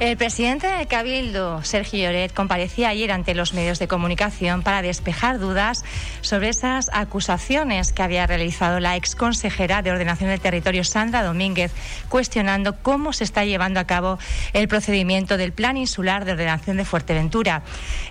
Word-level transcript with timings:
El 0.00 0.16
presidente 0.16 0.66
del 0.66 0.86
Cabildo, 0.86 1.62
Sergio 1.62 1.98
Lloret, 1.98 2.32
comparecía 2.32 2.88
ayer 2.88 3.12
ante 3.12 3.34
los 3.34 3.52
medios 3.52 3.78
de 3.78 3.86
comunicación 3.86 4.62
para 4.62 4.80
despejar 4.80 5.38
dudas 5.38 5.84
sobre 6.22 6.48
esas 6.48 6.88
acusaciones 6.94 7.92
que 7.92 8.02
había 8.02 8.26
realizado 8.26 8.80
la 8.80 8.96
exconsejera 8.96 9.82
de 9.82 9.90
Ordenación 9.90 10.30
del 10.30 10.40
Territorio, 10.40 10.84
Sandra 10.84 11.22
Domínguez, 11.22 11.70
cuestionando 12.08 12.78
cómo 12.80 13.12
se 13.12 13.24
está 13.24 13.44
llevando 13.44 13.78
a 13.78 13.84
cabo 13.84 14.18
el 14.54 14.68
procedimiento 14.68 15.36
del 15.36 15.52
Plan 15.52 15.76
Insular 15.76 16.24
de 16.24 16.32
Ordenación 16.32 16.78
de 16.78 16.86
Fuerteventura. 16.86 17.62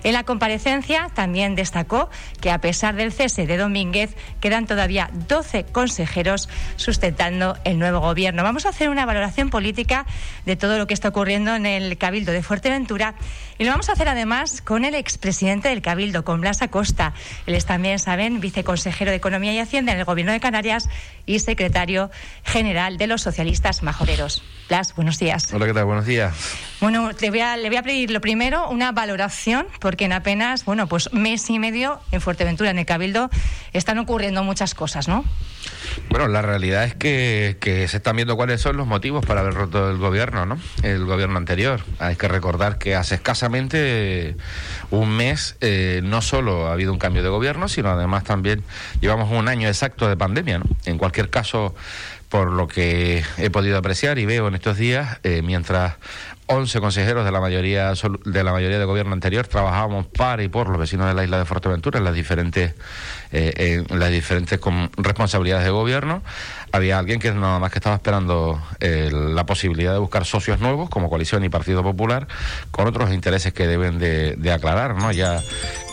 En 0.04 0.12
la 0.12 0.22
comparecencia 0.22 1.10
también 1.12 1.56
destacó 1.56 2.08
que, 2.40 2.52
a 2.52 2.60
pesar 2.60 2.94
del 2.94 3.10
cese 3.10 3.48
de 3.48 3.56
Domínguez, 3.56 4.14
quedan 4.40 4.68
todavía 4.68 5.10
12 5.26 5.64
consejeros 5.64 6.48
sustentando 6.76 7.58
el 7.64 7.80
nuevo 7.80 7.98
gobierno. 7.98 8.44
Vamos 8.44 8.64
a 8.64 8.68
hacer 8.68 8.90
una 8.90 9.06
valoración 9.06 9.50
política 9.50 10.06
de 10.46 10.54
todo 10.54 10.78
lo 10.78 10.86
que 10.86 10.94
está 10.94 11.08
ocurriendo 11.08 11.52
en 11.56 11.66
el 11.66 11.79
el 11.82 11.98
Cabildo 11.98 12.32
de 12.32 12.42
Fuerteventura 12.42 13.14
y 13.58 13.64
lo 13.64 13.70
vamos 13.70 13.88
a 13.88 13.92
hacer 13.92 14.08
además 14.08 14.62
con 14.62 14.84
el 14.84 14.94
expresidente 14.94 15.68
del 15.68 15.82
Cabildo, 15.82 16.24
con 16.24 16.40
Blas 16.40 16.62
Acosta. 16.62 17.12
Él 17.46 17.54
es 17.54 17.66
también, 17.66 17.98
saben, 17.98 18.40
viceconsejero 18.40 19.10
de 19.10 19.18
Economía 19.18 19.52
y 19.52 19.58
Hacienda 19.58 19.92
en 19.92 19.98
el 19.98 20.04
Gobierno 20.04 20.32
de 20.32 20.40
Canarias 20.40 20.88
y 21.26 21.38
secretario 21.40 22.10
general 22.42 22.96
de 22.96 23.06
los 23.06 23.22
socialistas 23.22 23.82
majoreros. 23.82 24.42
Blas, 24.68 24.94
buenos 24.94 25.18
días. 25.18 25.52
Hola, 25.52 25.66
¿qué 25.66 25.74
tal? 25.74 25.84
Buenos 25.84 26.06
días. 26.06 26.34
Bueno, 26.80 27.10
le 27.12 27.30
voy, 27.30 27.40
a, 27.40 27.56
le 27.56 27.68
voy 27.68 27.76
a 27.76 27.82
pedir 27.82 28.10
lo 28.10 28.20
primero 28.20 28.68
una 28.70 28.92
valoración, 28.92 29.66
porque 29.78 30.06
en 30.06 30.12
apenas, 30.12 30.64
bueno, 30.64 30.86
pues 30.86 31.12
mes 31.12 31.50
y 31.50 31.58
medio 31.58 32.00
en 32.12 32.20
Fuerteventura, 32.20 32.70
en 32.70 32.78
el 32.78 32.86
Cabildo, 32.86 33.28
están 33.72 33.98
ocurriendo 33.98 34.42
muchas 34.42 34.74
cosas, 34.74 35.06
¿no? 35.06 35.24
Bueno, 36.08 36.26
la 36.26 36.42
realidad 36.42 36.84
es 36.84 36.94
que, 36.94 37.56
se 37.88 37.96
están 37.96 38.16
viendo 38.16 38.36
cuáles 38.36 38.60
son 38.60 38.76
los 38.76 38.86
motivos 38.86 39.24
para 39.24 39.40
haber 39.40 39.54
roto 39.54 39.90
el 39.90 39.98
gobierno, 39.98 40.46
¿no? 40.46 40.58
El 40.82 41.04
gobierno 41.04 41.36
anterior. 41.36 41.82
Hay 41.98 42.16
que 42.16 42.26
recordar 42.28 42.78
que 42.78 42.96
hace 42.96 43.14
escasamente 43.14 44.36
un 44.90 45.10
mes 45.16 45.56
eh, 45.60 46.00
no 46.02 46.22
solo 46.22 46.68
ha 46.68 46.72
habido 46.72 46.92
un 46.92 46.98
cambio 46.98 47.22
de 47.22 47.28
gobierno, 47.28 47.68
sino 47.68 47.90
además 47.90 48.24
también 48.24 48.62
llevamos 49.00 49.30
un 49.30 49.48
año 49.48 49.68
exacto 49.68 50.08
de 50.08 50.16
pandemia, 50.16 50.58
¿no? 50.58 50.64
En 50.84 50.98
cualquier 50.98 51.30
caso, 51.30 51.74
por 52.28 52.52
lo 52.52 52.68
que 52.68 53.24
he 53.38 53.50
podido 53.50 53.76
apreciar 53.76 54.18
y 54.18 54.24
veo 54.24 54.48
en 54.48 54.54
estos 54.54 54.76
días, 54.76 55.18
eh, 55.24 55.42
mientras 55.42 55.94
11 56.50 56.80
consejeros 56.80 57.24
de 57.24 57.30
la 57.30 57.40
mayoría 57.40 57.92
de 57.92 58.44
la 58.44 58.52
mayoría 58.52 58.78
del 58.78 58.86
gobierno 58.86 59.12
anterior 59.12 59.46
trabajábamos 59.46 60.06
para 60.06 60.42
y 60.42 60.48
por 60.48 60.68
los 60.68 60.78
vecinos 60.78 61.06
de 61.06 61.14
la 61.14 61.22
isla 61.24 61.38
de 61.38 61.44
Fuerteventura 61.44 61.98
en 61.98 62.04
las 62.04 62.14
diferentes 62.14 62.74
eh, 63.32 63.84
las 63.88 64.10
diferentes 64.10 64.58
responsabilidades 64.96 65.64
de 65.64 65.70
gobierno. 65.70 66.22
Había 66.72 66.98
alguien 66.98 67.20
que 67.20 67.32
nada 67.32 67.58
más 67.58 67.70
que 67.70 67.78
estaba 67.78 67.96
esperando 67.96 68.60
eh, 68.80 69.10
la 69.12 69.46
posibilidad 69.46 69.92
de 69.92 69.98
buscar 69.98 70.24
socios 70.24 70.60
nuevos 70.60 70.90
como 70.90 71.08
coalición 71.08 71.44
y 71.44 71.48
Partido 71.48 71.82
Popular 71.82 72.26
con 72.70 72.86
otros 72.86 73.12
intereses 73.12 73.52
que 73.52 73.66
deben 73.66 73.98
de, 73.98 74.36
de 74.36 74.52
aclarar 74.52 74.96
no 74.96 75.12
ya 75.12 75.40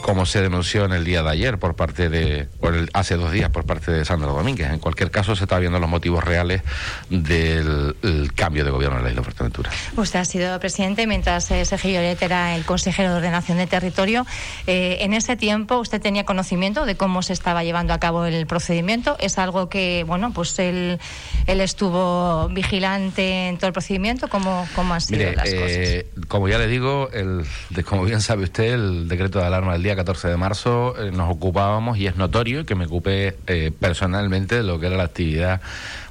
como 0.07 0.25
se 0.25 0.41
denunció 0.41 0.85
en 0.85 0.93
el 0.93 1.03
día 1.03 1.21
de 1.21 1.29
ayer 1.31 1.59
por 1.59 1.75
parte 1.75 2.07
de, 2.07 2.47
o 2.61 2.69
hace 2.93 3.17
dos 3.17 3.33
días 3.33 3.49
por 3.49 3.65
parte 3.65 3.91
de 3.91 4.05
Sandra 4.05 4.29
Domínguez. 4.29 4.71
En 4.71 4.79
cualquier 4.79 5.11
caso, 5.11 5.35
se 5.35 5.43
está 5.43 5.59
viendo 5.59 5.79
los 5.79 5.89
motivos 5.89 6.23
reales 6.23 6.61
del 7.09 7.93
cambio 8.33 8.63
de 8.63 8.71
gobierno 8.71 8.99
en 8.99 9.03
la 9.03 9.09
isla 9.09 9.19
de 9.19 9.25
Fuerteventura. 9.25 9.69
Usted 9.97 10.19
ha 10.19 10.23
sido 10.23 10.57
presidente 10.61 11.07
mientras 11.07 11.51
eh, 11.51 11.65
Sergio 11.65 11.91
Lloret 11.91 12.21
era 12.21 12.55
el 12.55 12.63
consejero 12.63 13.09
de 13.09 13.17
ordenación 13.17 13.57
de 13.57 13.67
territorio. 13.67 14.25
Eh, 14.65 14.99
en 15.01 15.13
ese 15.13 15.35
tiempo, 15.35 15.77
¿usted 15.77 16.01
tenía 16.01 16.23
conocimiento 16.23 16.85
de 16.85 16.95
cómo 16.95 17.21
se 17.21 17.33
estaba 17.33 17.65
llevando 17.65 17.93
a 17.93 17.99
cabo 17.99 18.23
el 18.23 18.47
procedimiento? 18.47 19.17
¿Es 19.19 19.37
algo 19.37 19.67
que, 19.67 20.05
bueno, 20.07 20.31
pues 20.31 20.57
él, 20.59 20.99
él 21.47 21.59
estuvo 21.59 22.47
vigilante 22.47 23.49
en 23.49 23.57
todo 23.57 23.67
el 23.67 23.73
procedimiento? 23.73 24.29
¿Cómo, 24.29 24.69
cómo 24.73 24.93
han 24.93 25.01
sido 25.01 25.33
las 25.33 25.49
eh, 25.49 26.07
Como 26.29 26.47
ya 26.47 26.59
le 26.59 26.67
digo, 26.67 27.09
el, 27.11 27.45
como 27.83 28.05
bien 28.05 28.21
sabe 28.21 28.43
usted, 28.43 28.73
el 28.73 29.09
decreto 29.09 29.39
de 29.39 29.45
alarma 29.47 29.73
del 29.73 29.83
día 29.83 29.96
14 29.97 30.29
de 30.29 30.37
marzo 30.37 30.95
eh, 30.97 31.11
nos 31.11 31.29
ocupábamos, 31.29 31.97
y 31.97 32.07
es 32.07 32.15
notorio 32.15 32.65
que 32.65 32.75
me 32.75 32.85
ocupé 32.85 33.35
eh, 33.47 33.71
personalmente 33.77 34.55
de 34.55 34.63
lo 34.63 34.79
que 34.79 34.87
era 34.87 34.95
la 34.95 35.03
actividad, 35.03 35.59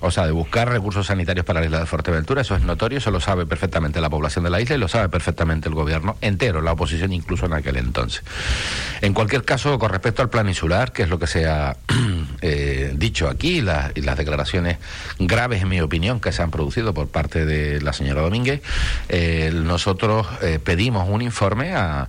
o 0.06 0.10
sea, 0.10 0.26
de 0.26 0.32
buscar 0.32 0.68
recursos 0.68 1.06
sanitarios 1.06 1.44
para 1.44 1.60
la 1.60 1.66
isla 1.66 1.80
de 1.80 1.86
Fuerteventura. 1.86 2.42
Eso 2.42 2.56
es 2.56 2.62
notorio, 2.62 2.98
eso 2.98 3.10
lo 3.10 3.20
sabe 3.20 3.46
perfectamente 3.46 4.00
la 4.00 4.10
población 4.10 4.44
de 4.44 4.50
la 4.50 4.60
isla 4.60 4.76
y 4.76 4.78
lo 4.78 4.88
sabe 4.88 5.08
perfectamente 5.08 5.68
el 5.68 5.74
gobierno 5.74 6.16
entero, 6.20 6.60
la 6.60 6.72
oposición 6.72 7.12
incluso 7.12 7.46
en 7.46 7.52
aquel 7.52 7.76
entonces. 7.76 8.22
En 9.00 9.14
cualquier 9.14 9.44
caso, 9.44 9.78
con 9.78 9.90
respecto 9.90 10.22
al 10.22 10.30
plan 10.30 10.48
insular, 10.48 10.92
que 10.92 11.02
es 11.02 11.08
lo 11.08 11.18
que 11.18 11.26
se 11.26 11.46
ha 11.46 11.76
eh, 12.40 12.92
dicho 12.96 13.28
aquí, 13.28 13.56
y 13.56 13.62
las 13.62 14.16
declaraciones 14.16 14.78
graves, 15.18 15.62
en 15.62 15.68
mi 15.68 15.80
opinión, 15.80 16.20
que 16.20 16.32
se 16.32 16.42
han 16.42 16.50
producido 16.50 16.94
por 16.94 17.08
parte 17.08 17.46
de 17.46 17.80
la 17.80 17.92
señora 17.92 18.22
Domínguez, 18.22 18.62
nosotros 19.52 20.26
pedimos 20.64 21.08
un 21.08 21.22
informe 21.22 21.74
a 21.74 22.08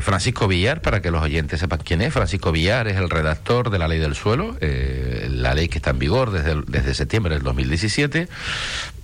Francisco 0.00 0.48
Villar 0.48 0.80
para 0.80 1.02
que 1.02 1.10
los 1.10 1.22
oyentes 1.22 1.60
sepan 1.60 1.80
quién 1.84 2.02
es. 2.02 2.12
Francisco 2.12 2.52
Villar 2.52 2.88
es 2.88 2.96
el 2.96 3.10
redactor 3.10 3.70
de 3.70 3.78
la 3.78 3.88
ley 3.88 3.98
del 3.98 4.14
suelo, 4.14 4.56
eh, 4.60 5.28
la 5.30 5.54
ley 5.54 5.68
que 5.68 5.78
está 5.78 5.90
en 5.90 5.98
vigor 5.98 6.30
desde, 6.30 6.54
desde 6.78 6.94
septiembre 6.94 7.34
del 7.34 7.42
2017, 7.42 8.28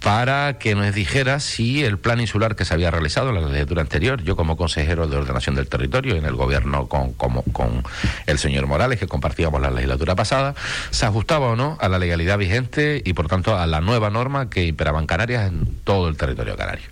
para 0.05 0.59
que 0.59 0.75
nos 0.75 0.95
dijera 0.95 1.41
si 1.41 1.83
el 1.83 1.97
plan 1.97 2.21
insular 2.21 2.57
que 2.57 2.67
se 2.67 2.75
había 2.75 2.91
realizado 2.91 3.31
en 3.31 3.37
la 3.37 3.41
legislatura 3.41 3.81
anterior, 3.81 4.23
yo 4.23 4.37
como 4.37 4.55
consejero 4.59 5.09
de 5.09 5.17
ordenación 5.17 5.55
del 5.55 5.67
territorio 5.67 6.17
en 6.17 6.27
el 6.27 6.35
gobierno 6.35 6.89
con, 6.89 7.15
como, 7.15 7.43
con 7.45 7.83
el 8.27 8.39
señor 8.39 8.67
Morales, 8.67 8.99
que 8.99 9.07
compartíamos 9.07 9.63
la 9.63 9.71
legislatura 9.71 10.15
pasada, 10.15 10.55
se 10.91 11.07
ajustaba 11.07 11.47
o 11.47 11.57
no 11.57 11.79
a 11.81 11.89
la 11.89 11.99
legalidad 11.99 12.37
vigente 12.37 13.01
y 13.03 13.15
por 13.15 13.29
tanto 13.29 13.57
a 13.57 13.67
la 13.67 13.81
nueva 13.81 14.11
norma 14.11 14.51
que 14.51 14.67
imperaba 14.67 15.01
en 15.01 15.07
Canarias 15.07 15.49
en 15.49 15.67
todo 15.85 16.09
el 16.09 16.19
territorio 16.19 16.55
canario. 16.59 16.85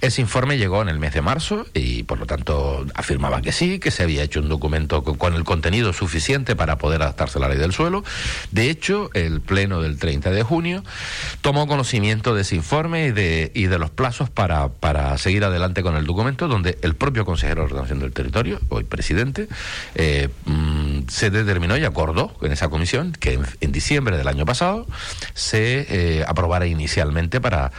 Ese 0.00 0.20
informe 0.20 0.58
llegó 0.58 0.82
en 0.82 0.88
el 0.88 0.98
mes 0.98 1.14
de 1.14 1.22
marzo 1.22 1.64
y 1.74 2.02
por 2.02 2.18
lo 2.18 2.26
tanto 2.26 2.84
afirmaba 2.94 3.40
que 3.40 3.52
sí, 3.52 3.78
que 3.78 3.92
se 3.92 4.02
había 4.02 4.24
hecho 4.24 4.40
un 4.40 4.48
documento 4.48 5.04
con, 5.04 5.14
con 5.14 5.34
el 5.34 5.44
contenido 5.44 5.92
suficiente 5.92 6.56
para 6.56 6.76
poder 6.76 7.02
adaptarse 7.02 7.38
a 7.38 7.42
la 7.42 7.48
ley 7.50 7.58
del 7.58 7.72
suelo. 7.72 8.02
De 8.50 8.68
hecho, 8.68 9.10
el 9.14 9.40
pleno 9.40 9.80
del 9.80 9.96
30 9.96 10.32
de 10.32 10.42
junio 10.42 10.82
tomó 11.40 11.68
conocimiento 11.68 12.34
de 12.34 12.47
informe 12.52 13.06
y 13.06 13.12
de, 13.12 13.50
y 13.54 13.66
de 13.66 13.78
los 13.78 13.90
plazos 13.90 14.30
para, 14.30 14.68
para 14.68 15.16
seguir 15.18 15.44
adelante 15.44 15.82
con 15.82 15.96
el 15.96 16.06
documento, 16.06 16.48
donde 16.48 16.78
el 16.82 16.94
propio 16.94 17.24
consejero 17.24 17.62
de 17.62 17.72
ordenación 17.72 17.98
del 17.98 18.12
territorio, 18.12 18.60
hoy 18.68 18.84
presidente, 18.84 19.48
eh, 19.94 20.28
mm, 20.44 21.08
se 21.08 21.30
determinó 21.30 21.76
y 21.76 21.84
acordó 21.84 22.36
en 22.42 22.52
esa 22.52 22.68
comisión 22.68 23.12
que 23.12 23.38
en, 23.60 23.72
diciembre 23.72 24.16
del 24.16 24.28
año 24.28 24.44
pasado 24.44 24.86
se 25.34 25.86
eh, 25.88 26.24
aprobara 26.26 26.66
inicialmente 26.66 27.40
para 27.40 27.70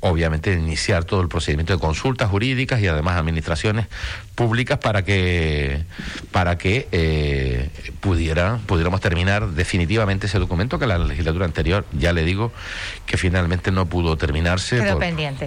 obviamente 0.00 0.52
iniciar 0.52 1.04
todo 1.04 1.20
el 1.20 1.28
procedimiento 1.28 1.72
de 1.72 1.78
consultas 1.78 2.30
jurídicas 2.30 2.80
y 2.80 2.88
además 2.88 3.16
administraciones 3.16 3.86
públicas 4.34 4.78
para 4.78 5.02
que 5.04 5.82
para 6.30 6.58
que 6.58 6.88
eh, 6.92 7.70
pudiera, 8.00 8.58
pudiéramos 8.66 9.00
terminar 9.00 9.48
definitivamente 9.50 10.26
ese 10.26 10.38
documento 10.38 10.78
que 10.78 10.86
la 10.86 10.98
legislatura 10.98 11.44
anterior 11.44 11.86
ya 11.92 12.12
le 12.12 12.24
digo 12.24 12.52
que 13.06 13.16
finalmente 13.16 13.70
no 13.70 13.86
pudo 13.86 14.16
terminarse 14.16 14.82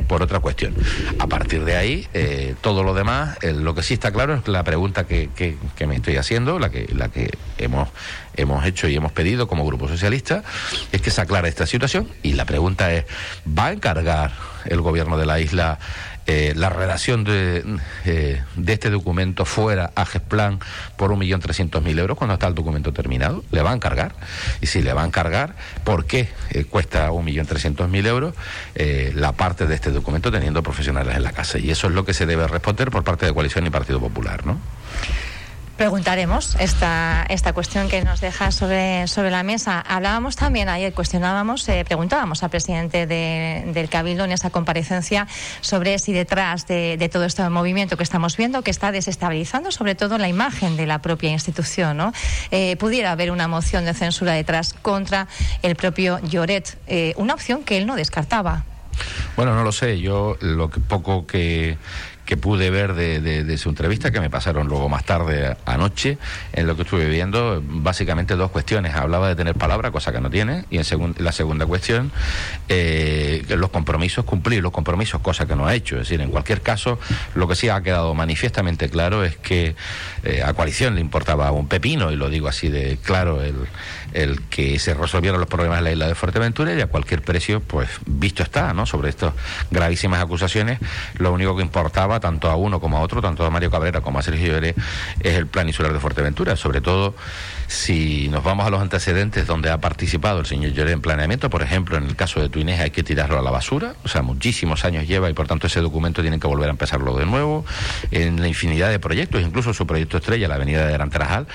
por, 0.07 0.21
otra 0.21 0.39
cuestión. 0.39 0.73
A 1.19 1.27
partir 1.27 1.63
de 1.63 1.75
ahí 1.75 2.07
eh, 2.13 2.55
todo 2.61 2.83
lo 2.83 2.93
demás 2.93 3.37
eh, 3.41 3.53
lo 3.53 3.75
que 3.75 3.83
sí 3.83 3.93
está 3.93 4.11
claro 4.11 4.35
es 4.35 4.47
la 4.47 4.63
pregunta 4.63 5.05
que, 5.05 5.29
que, 5.35 5.57
que 5.75 5.87
me 5.87 5.95
estoy 5.95 6.17
haciendo 6.17 6.59
la 6.59 6.69
que 6.69 6.87
la 6.93 7.09
que 7.09 7.29
hemos 7.57 7.89
hemos 8.37 8.65
hecho 8.65 8.87
y 8.87 8.95
hemos 8.95 9.11
pedido 9.11 9.47
como 9.47 9.65
Grupo 9.65 9.87
Socialista 9.87 10.43
es 10.91 11.01
que 11.01 11.11
se 11.11 11.21
aclare 11.21 11.49
esta 11.49 11.65
situación 11.65 12.07
y 12.23 12.33
la 12.33 12.45
pregunta 12.45 12.93
es, 12.93 13.05
¿va 13.47 13.67
a 13.67 13.71
encargar 13.73 14.31
el 14.65 14.81
gobierno 14.81 15.17
de 15.17 15.25
la 15.25 15.39
isla 15.39 15.79
eh, 16.29 16.51
la 16.57 16.69
redacción 16.69 17.23
de, 17.23 17.63
eh, 18.03 18.43
este 18.67 18.89
documento 18.89 19.45
fuera 19.45 19.91
a 19.95 20.05
GESPLAN 20.05 20.59
por 20.97 21.13
un 21.13 21.19
millón 21.19 21.39
trescientos 21.39 21.81
mil 21.81 21.97
euros 21.97 22.17
cuando 22.17 22.33
está 22.33 22.47
el 22.47 22.53
documento 22.53 22.91
terminado? 22.91 23.45
¿Le 23.51 23.61
va 23.61 23.71
a 23.71 23.73
encargar? 23.73 24.13
Y 24.59 24.67
si 24.67 24.81
le 24.81 24.91
va 24.91 25.03
a 25.03 25.05
encargar, 25.05 25.55
¿por 25.85 26.05
qué 26.05 26.27
eh, 26.49 26.65
cuesta 26.65 27.11
un 27.11 27.23
millón 27.23 27.45
trescientos 27.45 27.87
mil 27.87 28.05
euros 28.05 28.35
la 28.75 29.31
parte 29.31 29.67
de 29.67 29.75
este 29.75 29.89
documento 29.91 30.29
teniendo 30.29 30.61
profesionales 30.61 31.15
en 31.15 31.23
la 31.23 31.31
casa? 31.31 31.59
Y 31.59 31.71
eso 31.71 31.87
es 31.87 31.93
lo 31.93 32.03
que 32.03 32.13
se 32.13 32.25
debe 32.25 32.45
responder 32.45 32.91
por 32.91 33.05
parte 33.05 33.25
de 33.25 33.33
Coalición 33.33 33.65
y 33.65 33.69
Partido 33.69 34.01
Popular, 34.01 34.45
¿no? 34.45 34.59
Preguntaremos 35.77 36.55
esta, 36.59 37.23
esta 37.29 37.53
cuestión 37.53 37.87
que 37.87 38.03
nos 38.03 38.19
deja 38.19 38.51
sobre, 38.51 39.05
sobre 39.05 39.29
la 39.29 39.43
mesa. 39.43 39.79
Hablábamos 39.79 40.35
también 40.35 40.69
ayer, 40.69 40.91
cuestionábamos, 40.91 41.69
eh, 41.69 41.85
preguntábamos 41.85 42.41
al 42.41 42.49
presidente 42.49 43.05
del 43.05 43.87
Cabildo 43.87 44.25
en 44.25 44.31
esa 44.31 44.49
comparecencia 44.49 45.27
sobre 45.61 45.99
si 45.99 46.13
detrás 46.13 46.65
de, 46.65 47.09
todo 47.13 47.25
este 47.25 47.47
movimiento 47.49 47.95
que 47.95 48.01
estamos 48.01 48.37
viendo, 48.37 48.63
que 48.63 48.71
está 48.71 48.91
desestabilizando 48.91 49.71
sobre 49.71 49.93
todo 49.93 50.17
la 50.17 50.27
imagen 50.27 50.77
de 50.77 50.87
la 50.87 50.99
propia 50.99 51.29
institución, 51.29 51.95
¿no? 51.95 52.11
Eh, 52.49 52.75
pudiera 52.77 53.11
haber 53.11 53.29
una 53.29 53.47
moción 53.47 53.85
de 53.85 53.93
censura 53.93 54.33
detrás 54.33 54.73
contra 54.73 55.27
el 55.61 55.75
propio 55.75 56.19
Lloret, 56.23 56.75
eh, 56.87 57.13
una 57.17 57.35
opción 57.35 57.63
que 57.63 57.77
él 57.77 57.85
no 57.85 57.95
descartaba. 57.95 58.65
Bueno, 59.35 59.53
no 59.53 59.63
lo 59.63 59.71
sé. 59.71 59.99
Yo 59.99 60.37
lo 60.41 60.69
que 60.69 60.79
poco 60.79 61.27
que, 61.27 61.77
que 62.27 62.35
pude 62.35 62.69
ver 62.69 62.93
de, 62.93 63.57
su 63.57 63.69
entrevista, 63.69 64.11
que 64.11 64.19
me 64.19 64.29
pasaron 64.29 64.67
luego 64.67 64.89
más 64.89 65.05
tarde 65.05 65.55
anoche, 65.65 66.17
en 66.51 66.67
lo 66.67 66.75
que 66.75 66.81
estuve 66.81 67.07
viendo, 67.07 67.63
básicamente 67.65 68.35
dos 68.35 68.51
cuestiones. 68.51 68.93
Hablaba 68.95 69.29
de 69.29 69.35
tener 69.35 69.55
palabra, 69.55 69.91
cosa 69.91 70.11
que 70.11 70.19
no 70.19 70.29
tiene, 70.29 70.65
y 70.69 70.77
en 70.77 71.15
la 71.19 71.31
segunda 71.31 71.65
cuestión, 71.65 72.11
eh, 72.67 73.45
los 73.47 73.69
compromisos, 73.69 74.25
cumplir 74.25 74.61
los 74.61 74.73
compromisos, 74.73 75.21
cosa 75.21 75.47
que 75.47 75.55
no 75.55 75.67
ha 75.67 75.73
hecho. 75.73 75.95
Es 75.95 76.09
decir, 76.09 76.19
en 76.19 76.29
cualquier 76.29 76.61
caso, 76.61 76.99
lo 77.33 77.47
que 77.47 77.55
sí 77.55 77.69
ha 77.69 77.81
quedado 77.81 78.13
manifiestamente 78.13 78.89
claro 78.89 79.23
es 79.23 79.37
que 79.37 79.75
eh, 80.25 80.43
a 80.45 80.53
coalición 80.53 80.95
le 80.95 81.01
importaba 81.01 81.49
un 81.53 81.69
pepino, 81.69 82.11
y 82.11 82.17
lo 82.17 82.29
digo 82.29 82.49
así 82.49 82.67
de 82.67 82.97
claro, 83.01 83.41
el, 83.41 83.55
el 84.17 84.41
que 84.49 84.79
se 84.79 84.95
resolvieran 84.95 85.39
los 85.39 85.47
problemas 85.47 85.77
de 85.77 85.83
la 85.83 85.91
isla 85.91 86.07
de 86.07 86.15
Fuerteventura 86.15 86.73
y 86.73 86.81
a 86.81 86.87
cualquier 86.87 87.21
precio, 87.21 87.59
pues 87.59 87.87
visto 88.07 88.41
está, 88.41 88.73
¿no? 88.73 88.87
Sobre 88.87 89.09
estas 89.09 89.33
gravísimas 89.69 90.21
acusaciones, 90.21 90.79
lo 91.19 91.31
único 91.31 91.55
que 91.55 91.61
importaba 91.61 92.19
tanto 92.19 92.49
a 92.49 92.55
uno 92.55 92.79
como 92.79 92.97
a 92.97 93.01
otro, 93.01 93.21
tanto 93.21 93.45
a 93.45 93.49
Mario 93.51 93.69
Cabrera 93.69 94.01
como 94.01 94.17
a 94.17 94.23
Sergio 94.23 94.53
Lloré, 94.53 94.73
es 95.19 95.35
el 95.35 95.45
plan 95.45 95.67
insular 95.67 95.93
de 95.93 95.99
Fuerteventura, 95.99 96.55
sobre 96.55 96.81
todo 96.81 97.13
si 97.67 98.29
nos 98.29 98.43
vamos 98.43 98.65
a 98.65 98.69
los 98.69 98.81
antecedentes 98.81 99.45
donde 99.45 99.69
ha 99.69 99.79
participado 99.79 100.39
el 100.39 100.45
señor 100.45 100.71
Lloré 100.71 100.93
en 100.93 101.01
planeamiento, 101.01 101.49
por 101.49 101.61
ejemplo, 101.61 101.97
en 101.97 102.05
el 102.05 102.15
caso 102.15 102.39
de 102.39 102.47
Tuinés 102.47 102.79
hay 102.79 102.91
que 102.91 103.03
tirarlo 103.03 103.37
a 103.37 103.41
la 103.41 103.51
basura, 103.51 103.95
o 104.03 104.07
sea, 104.07 104.21
muchísimos 104.21 104.85
años 104.85 105.05
lleva 105.05 105.29
y 105.29 105.33
por 105.33 105.47
tanto 105.47 105.67
ese 105.67 105.81
documento 105.81 106.21
tiene 106.21 106.39
que 106.39 106.47
volver 106.47 106.69
a 106.69 106.71
empezarlo 106.71 107.15
de 107.17 107.25
nuevo. 107.25 107.65
En 108.11 108.41
la 108.41 108.47
infinidad 108.47 108.89
de 108.89 108.99
proyectos, 108.99 109.41
incluso 109.41 109.73
su 109.73 109.85
proyecto 109.85 110.17
estrella, 110.17 110.47
la 110.47 110.55
avenida 110.55 110.85
de 110.85 110.93
Gran 110.93 111.09
Tarajal, 111.09 111.47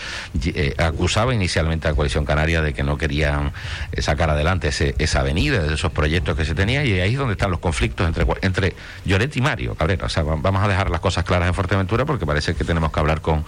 eh, 0.44 0.74
acusaba 0.78 1.34
inicialmente 1.34 1.88
a 1.88 1.94
Coalición 1.94 2.26
Canaria 2.26 2.60
de 2.60 2.74
que 2.74 2.82
no 2.82 2.98
querían 2.98 3.52
eh, 3.92 4.02
sacar 4.02 4.28
adelante 4.28 4.68
esa 4.68 5.20
avenida, 5.20 5.62
de 5.62 5.74
esos 5.74 5.92
proyectos 5.92 6.36
que 6.36 6.44
se 6.44 6.54
tenía, 6.54 6.84
y 6.84 7.00
ahí 7.00 7.12
es 7.12 7.18
donde 7.18 7.32
están 7.32 7.50
los 7.50 7.60
conflictos 7.60 8.06
entre, 8.06 8.26
entre 8.42 8.76
Lloret 9.04 9.34
y 9.36 9.40
Mario 9.40 9.74
Cabrera. 9.74 10.06
O 10.06 10.10
sea, 10.10 10.22
vamos 10.22 10.62
a 10.62 10.68
dejar 10.68 10.90
las 10.90 11.00
cosas 11.00 11.24
claras 11.24 11.48
en 11.48 11.54
Fuerteventura 11.54 12.04
porque 12.04 12.26
parece 12.26 12.54
que 12.54 12.64
tenemos 12.64 12.92
que 12.92 13.00
hablar 13.00 13.20
con, 13.20 13.44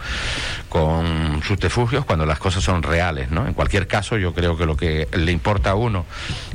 con 0.69 1.43
subterfugios 1.43 2.05
cuando 2.05 2.25
las 2.25 2.39
cosas 2.39 2.54
son 2.61 2.83
reales, 2.83 3.31
¿no? 3.31 3.47
En 3.47 3.55
cualquier 3.55 3.87
caso, 3.87 4.17
yo 4.17 4.35
creo 4.35 4.57
que 4.57 4.67
lo 4.67 4.77
que 4.77 5.09
le 5.13 5.33
importa 5.33 5.71
a 5.71 5.75
uno 5.75 6.05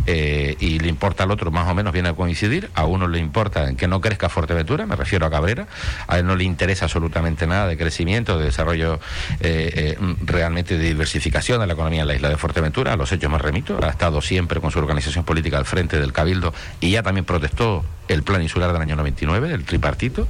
eh, 0.06 0.56
y 0.60 0.80
le 0.80 0.88
importa 0.88 1.24
al 1.24 1.32
otro 1.32 1.52
más 1.52 1.68
o 1.68 1.74
menos 1.74 1.94
viene 1.94 2.10
a 2.10 2.14
coincidir. 2.14 2.70
A 2.76 2.86
uno 2.86 3.08
le 3.08 3.20
importa 3.20 3.74
que 3.76 3.88
no 3.88 4.02
crezca 4.02 4.30
Fuerteventura, 4.30 4.86
me 4.86 4.96
refiero 4.96 5.26
a 5.26 5.30
Cabrera. 5.30 5.68
A 6.08 6.20
él 6.20 6.26
no 6.26 6.36
le 6.36 6.44
interesa 6.44 6.86
absolutamente 6.86 7.48
nada 7.48 7.68
de 7.68 7.78
crecimiento, 7.78 8.38
de 8.38 8.46
desarrollo 8.46 9.00
eh, 9.40 9.98
eh, 10.00 10.16
realmente 10.24 10.78
de 10.78 10.88
diversificación 10.88 11.60
de 11.60 11.68
la 11.68 11.74
economía 11.74 12.02
en 12.02 12.08
la 12.08 12.16
isla 12.16 12.30
de 12.30 12.38
Fuerteventura. 12.38 12.94
A 12.94 12.96
los 12.96 13.12
hechos 13.12 13.30
más 13.30 13.42
remito. 13.42 13.80
Ha 13.84 13.90
estado 13.90 14.22
siempre 14.22 14.60
con 14.60 14.72
su 14.72 14.80
organización 14.80 15.26
política 15.26 15.58
al 15.58 15.66
frente 15.66 16.00
del 16.00 16.14
Cabildo 16.14 16.54
y 16.80 16.92
ya 16.92 17.04
también 17.04 17.26
protestó 17.26 17.84
el 18.10 18.24
plan 18.24 18.42
insular 18.42 18.74
del 18.74 18.82
año 18.82 18.96
99, 18.96 19.54
el 19.54 19.64
tripartito, 19.64 20.28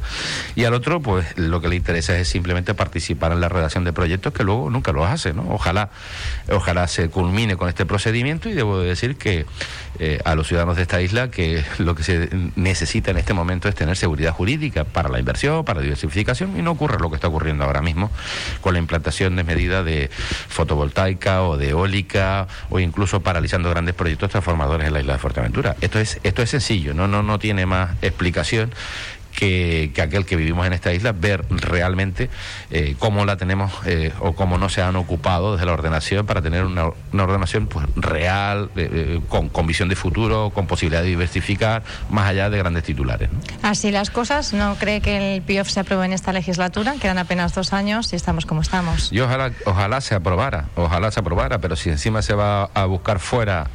y 0.56 0.66
al 0.66 0.74
otro, 0.74 1.00
pues 1.00 1.26
lo 1.38 1.62
que 1.62 1.70
le 1.70 1.76
interesa 1.76 2.18
es 2.18 2.28
simplemente 2.28 2.74
participar 2.74 3.32
en 3.32 3.42
la 3.42 3.50
redacción 3.50 3.84
de 3.84 3.94
proyectos 3.94 4.34
que 4.34 4.44
luego 4.44 4.70
nunca 4.70 4.92
lo 4.92 5.06
hace, 5.06 5.34
¿no? 5.34 5.46
Ojalá, 5.50 5.90
ojalá 6.52 6.88
se 6.88 7.10
culmine 7.10 7.56
con 7.56 7.70
este 7.70 7.86
procedimiento 7.86 8.50
y 8.50 8.54
debo 8.54 8.80
decir 8.80 9.16
que 9.16 9.46
eh, 10.00 10.20
a 10.26 10.36
los 10.36 10.48
ciudadanos 10.48 10.76
de 10.76 10.84
esta 10.84 11.02
isla 11.02 11.32
que 11.32 11.64
lo 11.78 11.96
que 11.96 12.04
se 12.04 12.30
necesita 12.56 13.12
en 13.12 13.18
este 13.18 13.34
momento 13.34 13.68
es 13.68 13.76
tener 13.76 13.98
seguridad 13.98 14.34
jurídica 14.34 14.84
para 14.84 15.10
la 15.10 15.20
inversión, 15.20 15.66
para 15.66 15.80
la 15.80 15.84
diversificación, 15.84 16.58
y 16.58 16.62
no 16.62 16.72
ocurre 16.72 17.00
lo 17.00 17.10
que 17.10 17.16
está 17.16 17.28
ocurriendo 17.28 17.64
ahora 17.64 17.82
mismo 17.82 18.12
con 18.62 18.74
la 18.74 18.80
implantación 18.80 19.36
de 19.36 19.44
medidas 19.44 19.86
de 19.86 20.10
fotovoltaica 20.50 21.44
o 21.44 21.58
de 21.58 21.70
eólica 21.70 22.48
o 22.70 22.80
incluso 22.80 23.22
paralizando 23.22 23.70
grandes 23.70 23.96
proyectos 23.96 24.30
transformadores 24.30 24.88
en 24.88 24.94
la 24.94 25.00
isla 25.00 25.14
de 25.14 25.20
Fuerteventura. 25.20 25.76
Esto 25.82 26.00
es, 26.00 26.20
esto 26.24 26.42
es 26.42 26.50
sencillo, 26.50 26.94
no, 26.94 27.08
no, 27.08 27.24
no 27.24 27.40
tiene 27.40 27.66
más 27.70 27.92
explicación 28.02 28.72
que, 29.32 29.92
aquel 30.02 30.26
que 30.26 30.36
vivimos 30.36 30.66
en 30.66 30.74
esta 30.74 30.94
isla, 30.94 31.12
ver 31.12 31.46
realmente 31.50 32.30
eh, 32.72 32.96
cómo 33.00 33.26
la 33.26 33.38
tenemos 33.38 33.72
eh, 33.86 34.12
o 34.20 34.34
cómo 34.34 34.58
no 34.58 34.70
se 34.70 34.82
han 34.82 34.96
ocupado 34.96 35.54
desde 35.54 35.66
la 35.66 35.74
ordenación 35.74 36.26
para 36.26 36.42
tener 36.42 36.66
una, 36.66 36.92
ordenación 37.14 37.68
pues, 37.68 37.86
real, 37.96 38.70
eh, 38.76 39.20
con, 39.28 39.50
con, 39.50 39.68
visión 39.68 39.90
de 39.90 39.96
futuro, 39.96 40.52
con 40.54 40.68
posibilidad 40.68 41.02
de 41.02 41.10
diversificar, 41.10 41.84
más 42.10 42.28
allá 42.28 42.50
de 42.50 42.58
grandes 42.58 42.84
titulares. 42.84 43.30
Así 43.62 43.92
las 43.92 44.10
cosas, 44.10 44.54
¿no 44.54 44.76
cree 44.76 45.02
que 45.02 45.36
el 45.36 45.42
PIOF 45.42 45.70
se 45.70 45.82
apruebe 45.82 46.06
en 46.06 46.14
esta 46.14 46.34
legislatura? 46.34 46.96
Quedan 47.00 47.18
apenas 47.18 47.54
dos 47.54 47.74
años 47.74 48.12
y 48.14 48.16
estamos 48.16 48.46
como 48.46 48.62
estamos. 48.62 49.12
Yo 49.12 49.26
ojalá, 49.26 49.52
ojalá 49.66 50.02
se 50.02 50.16
aprobara, 50.16 50.66
ojalá 50.76 51.12
se 51.12 51.20
aprobara, 51.20 51.60
pero 51.60 51.76
si 51.76 51.90
encima 51.90 52.22
se 52.22 52.34
va 52.34 52.66
a 52.74 52.86
buscar 52.86 53.20
fuera 53.20 53.70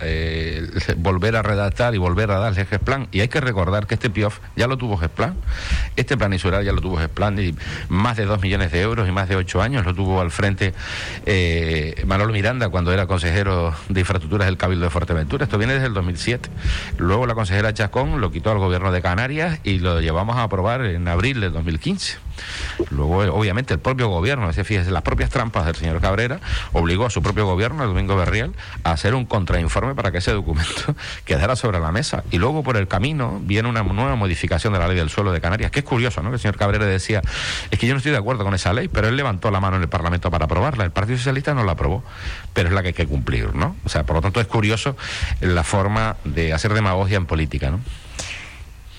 volver 0.96 1.36
a 1.36 1.42
redactar 1.42 1.94
y 1.94 1.98
volver 1.98 2.30
a 2.30 2.38
darle 2.38 2.66
el 2.70 2.78
plan, 2.80 3.08
y 3.12 3.20
hay 3.20 3.28
que 3.28 3.40
recordar 3.40 3.86
que 3.86 3.94
este 3.94 4.10
PIOF 4.10 4.38
ya 4.56 4.66
lo 4.66 4.76
tuvo 4.76 4.96
GESPLAN, 4.96 5.36
este 5.96 6.16
plan 6.16 6.32
insular 6.32 6.62
ya 6.62 6.72
lo 6.72 6.80
tuvo 6.80 6.98
y 7.42 7.54
más 7.88 8.16
de 8.16 8.24
dos 8.24 8.40
millones 8.40 8.72
de 8.72 8.80
euros 8.80 9.08
y 9.08 9.12
más 9.12 9.28
de 9.28 9.36
ocho 9.36 9.62
años 9.62 9.84
lo 9.84 9.94
tuvo 9.94 10.20
al 10.20 10.30
frente 10.30 10.74
eh, 11.26 12.02
Manolo 12.06 12.32
Miranda 12.32 12.68
cuando 12.68 12.92
era 12.92 13.06
consejero 13.06 13.74
de 13.88 14.00
infraestructuras 14.00 14.46
del 14.46 14.56
Cabildo 14.56 14.84
de 14.84 14.90
Fuerteventura. 14.90 15.44
Esto 15.44 15.58
viene 15.58 15.74
desde 15.74 15.86
el 15.86 15.94
2007. 15.94 16.50
Luego 16.98 17.26
la 17.26 17.34
consejera 17.34 17.72
Chacón 17.72 18.20
lo 18.20 18.30
quitó 18.30 18.50
al 18.50 18.58
gobierno 18.58 18.92
de 18.92 19.02
Canarias 19.02 19.60
y 19.64 19.78
lo 19.78 20.00
llevamos 20.00 20.36
a 20.36 20.44
aprobar 20.44 20.84
en 20.84 21.08
abril 21.08 21.40
del 21.40 21.52
2015. 21.52 22.18
Luego, 22.90 23.18
obviamente, 23.34 23.74
el 23.74 23.80
propio 23.80 24.08
gobierno, 24.08 24.52
fíjese, 24.52 24.90
las 24.90 25.02
propias 25.02 25.30
trampas 25.30 25.66
del 25.66 25.74
señor 25.76 26.00
Cabrera, 26.00 26.40
obligó 26.72 27.06
a 27.06 27.10
su 27.10 27.22
propio 27.22 27.46
gobierno, 27.46 27.82
el 27.82 27.90
Domingo 27.90 28.16
Berriel, 28.16 28.52
a 28.82 28.92
hacer 28.92 29.14
un 29.14 29.26
contrainforme 29.26 29.94
para 29.94 30.12
que 30.12 30.18
ese 30.18 30.32
documento 30.32 30.94
quedara 31.24 31.56
sobre 31.56 31.80
la 31.80 31.92
mesa. 31.92 32.24
Y 32.30 32.38
luego, 32.38 32.62
por 32.62 32.76
el 32.76 32.88
camino, 32.88 33.40
viene 33.42 33.68
una 33.68 33.82
nueva 33.82 34.16
modificación 34.16 34.72
de 34.72 34.78
la 34.78 34.88
ley 34.88 34.96
del 34.96 35.10
suelo 35.10 35.32
de 35.32 35.40
Canarias, 35.40 35.70
que 35.70 35.80
es 35.80 35.84
curioso, 35.84 36.22
¿no? 36.22 36.30
Que 36.30 36.36
el 36.36 36.40
señor 36.40 36.56
Cabrera 36.56 36.84
decía, 36.84 37.22
es 37.70 37.78
que 37.78 37.86
yo 37.86 37.94
no 37.94 37.98
estoy 37.98 38.12
de 38.12 38.18
acuerdo 38.18 38.44
con 38.44 38.54
esa 38.54 38.72
ley, 38.72 38.88
pero 38.88 39.08
él 39.08 39.16
levantó 39.16 39.50
la 39.50 39.60
mano 39.60 39.76
en 39.76 39.82
el 39.82 39.88
Parlamento 39.88 40.30
para 40.30 40.46
aprobarla. 40.46 40.84
El 40.84 40.90
Partido 40.90 41.18
Socialista 41.18 41.54
no 41.54 41.64
la 41.64 41.72
aprobó, 41.72 42.02
pero 42.52 42.68
es 42.68 42.74
la 42.74 42.82
que 42.82 42.88
hay 42.88 42.94
que 42.94 43.06
cumplir, 43.06 43.54
¿no? 43.54 43.76
O 43.84 43.88
sea, 43.88 44.04
por 44.04 44.16
lo 44.16 44.22
tanto, 44.22 44.40
es 44.40 44.46
curioso 44.46 44.96
la 45.40 45.64
forma 45.64 46.16
de 46.24 46.52
hacer 46.52 46.72
demagogia 46.74 47.16
en 47.16 47.26
política, 47.26 47.70
¿no? 47.70 47.80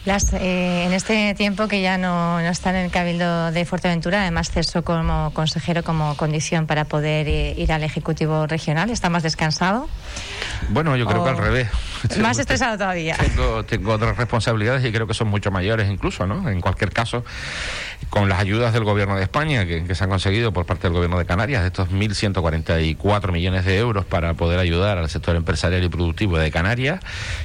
Las, 0.06 0.34
eh, 0.34 0.86
en 0.86 0.94
este 0.94 1.34
tiempo 1.34 1.68
que 1.68 1.82
ya 1.82 1.98
no, 1.98 2.40
no, 2.40 2.48
está 2.48 2.70
en 2.70 2.76
el 2.76 2.92
Cabildo 2.92 3.52
de 3.52 3.66
Fuerteventura, 3.66 4.22
además 4.22 4.52
cesó 4.52 4.84
como 4.84 5.32
consejero 5.34 5.84
como 5.84 6.16
condición 6.16 6.68
para 6.68 6.86
poder 6.86 7.28
eh, 7.28 7.56
ir 7.58 7.72
al 7.72 7.84
Ejecutivo 7.84 8.46
Regional. 8.46 8.92
¿Está 8.92 9.10
más 9.10 9.24
descansado? 9.24 9.90
Bueno, 10.70 10.96
yo 10.96 11.08
creo 11.08 11.24
que 11.24 11.30
al 11.32 11.38
revés. 11.38 11.70
Más 12.20 12.38
estresado 12.38 12.78
todavía. 12.78 13.18
Tengo, 13.18 13.64
tengo 13.66 13.94
otras 13.94 14.16
responsabilidades 14.16 14.86
y 14.86 14.92
creo 14.92 15.08
que 15.08 15.16
son 15.16 15.28
mucho 15.28 15.50
mayores 15.50 15.90
incluso, 15.90 16.28
¿no? 16.28 16.48
En 16.50 16.62
cualquier 16.62 16.92
caso, 16.92 17.26
con 18.10 18.30
las 18.30 18.40
ayudas 18.40 18.74
del 18.74 18.84
Gobierno 18.84 19.16
de 19.16 19.24
España 19.24 19.66
que, 19.66 19.94
se 19.94 20.04
han 20.04 20.10
conseguido 20.10 20.54
por 20.54 20.66
parte 20.66 20.84
del 20.84 20.94
Gobierno 20.94 21.18
de 21.18 21.26
Canarias, 21.26 21.62
de 21.62 21.68
estos 21.68 21.90
1.144 21.90 23.32
millones 23.32 23.66
de 23.66 23.78
euros 23.78 24.06
para 24.06 24.34
poder 24.34 24.60
ayudar 24.60 24.98
al 24.98 25.10
sector 25.10 25.36
empresarial 25.36 25.84
y 25.84 25.90
productivo 25.90 26.38
de 26.38 26.52
Canarias, 26.52 27.00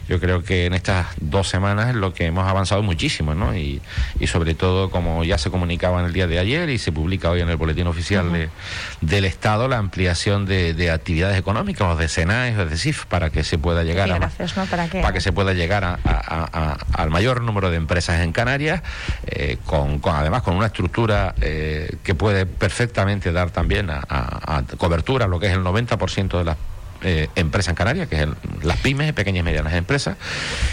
yo 0.09 0.21
creo 0.21 0.42
que 0.42 0.66
en 0.66 0.75
estas 0.75 1.07
dos 1.21 1.49
semanas 1.49 1.90
es 1.90 1.95
lo 1.95 2.12
que 2.12 2.26
hemos 2.26 2.49
avanzado 2.49 2.83
muchísimo, 2.83 3.35
¿no? 3.35 3.57
Y, 3.57 3.80
y 4.19 4.26
sobre 4.26 4.54
todo, 4.54 4.90
como 4.90 5.25
ya 5.25 5.38
se 5.38 5.50
comunicaba 5.50 6.00
en 6.00 6.07
el 6.07 6.12
día 6.12 6.26
de 6.26 6.38
ayer 6.38 6.69
y 6.71 6.78
se 6.78 6.92
publica 6.92 7.30
hoy 7.30 7.40
en 7.40 7.49
el 7.49 7.57
Boletín 7.57 7.87
Oficial 7.87 8.33
de, 8.33 8.49
del 9.00 9.25
Estado, 9.25 9.69
la 9.69 9.78
ampliación 9.78 10.47
de, 10.47 10.90
actividades 10.90 11.38
económicas, 11.38 11.88
o 11.88 11.97
de 11.97 12.09
SENAES, 12.09 12.59
o 12.59 12.66
de 12.66 12.76
CIF, 12.76 13.07
para 13.07 13.30
que 13.30 13.45
se 13.45 13.59
pueda 13.59 13.85
llegar 13.85 14.11
a... 14.11 14.19
¿Para, 14.19 15.12
que 15.12 15.21
se 15.21 15.33
pueda 15.33 15.52
llegar 15.52 15.85
a, 15.85 16.78
al 16.92 17.11
mayor 17.11 17.42
número 17.42 17.71
de 17.71 17.76
empresas 17.76 18.21
en 18.21 18.33
Canarias, 18.33 18.83
eh, 19.26 19.59
con, 19.64 19.99
con 20.00 20.16
además 20.16 20.39
con 20.42 20.56
una 20.56 20.66
estructura 20.66 21.35
eh, 21.40 21.97
que 22.02 22.14
puede 22.14 22.47
perfectamente 22.47 23.32
dar 23.32 23.50
también 23.50 23.88
a, 23.90 24.62
cobertura 24.78 25.26
lo 25.26 25.38
que 25.38 25.47
es 25.47 25.52
el 25.52 25.62
90% 25.62 26.38
de 26.38 26.44
las 26.44 26.56
eh, 27.02 27.28
empresa 27.35 27.71
en 27.71 27.76
Canarias, 27.76 28.09
que 28.09 28.23
es 28.23 28.28
las 28.62 28.76
pymes, 28.78 29.12
pequeñas 29.12 29.40
y 29.40 29.45
medianas 29.45 29.75
empresas, 29.75 30.16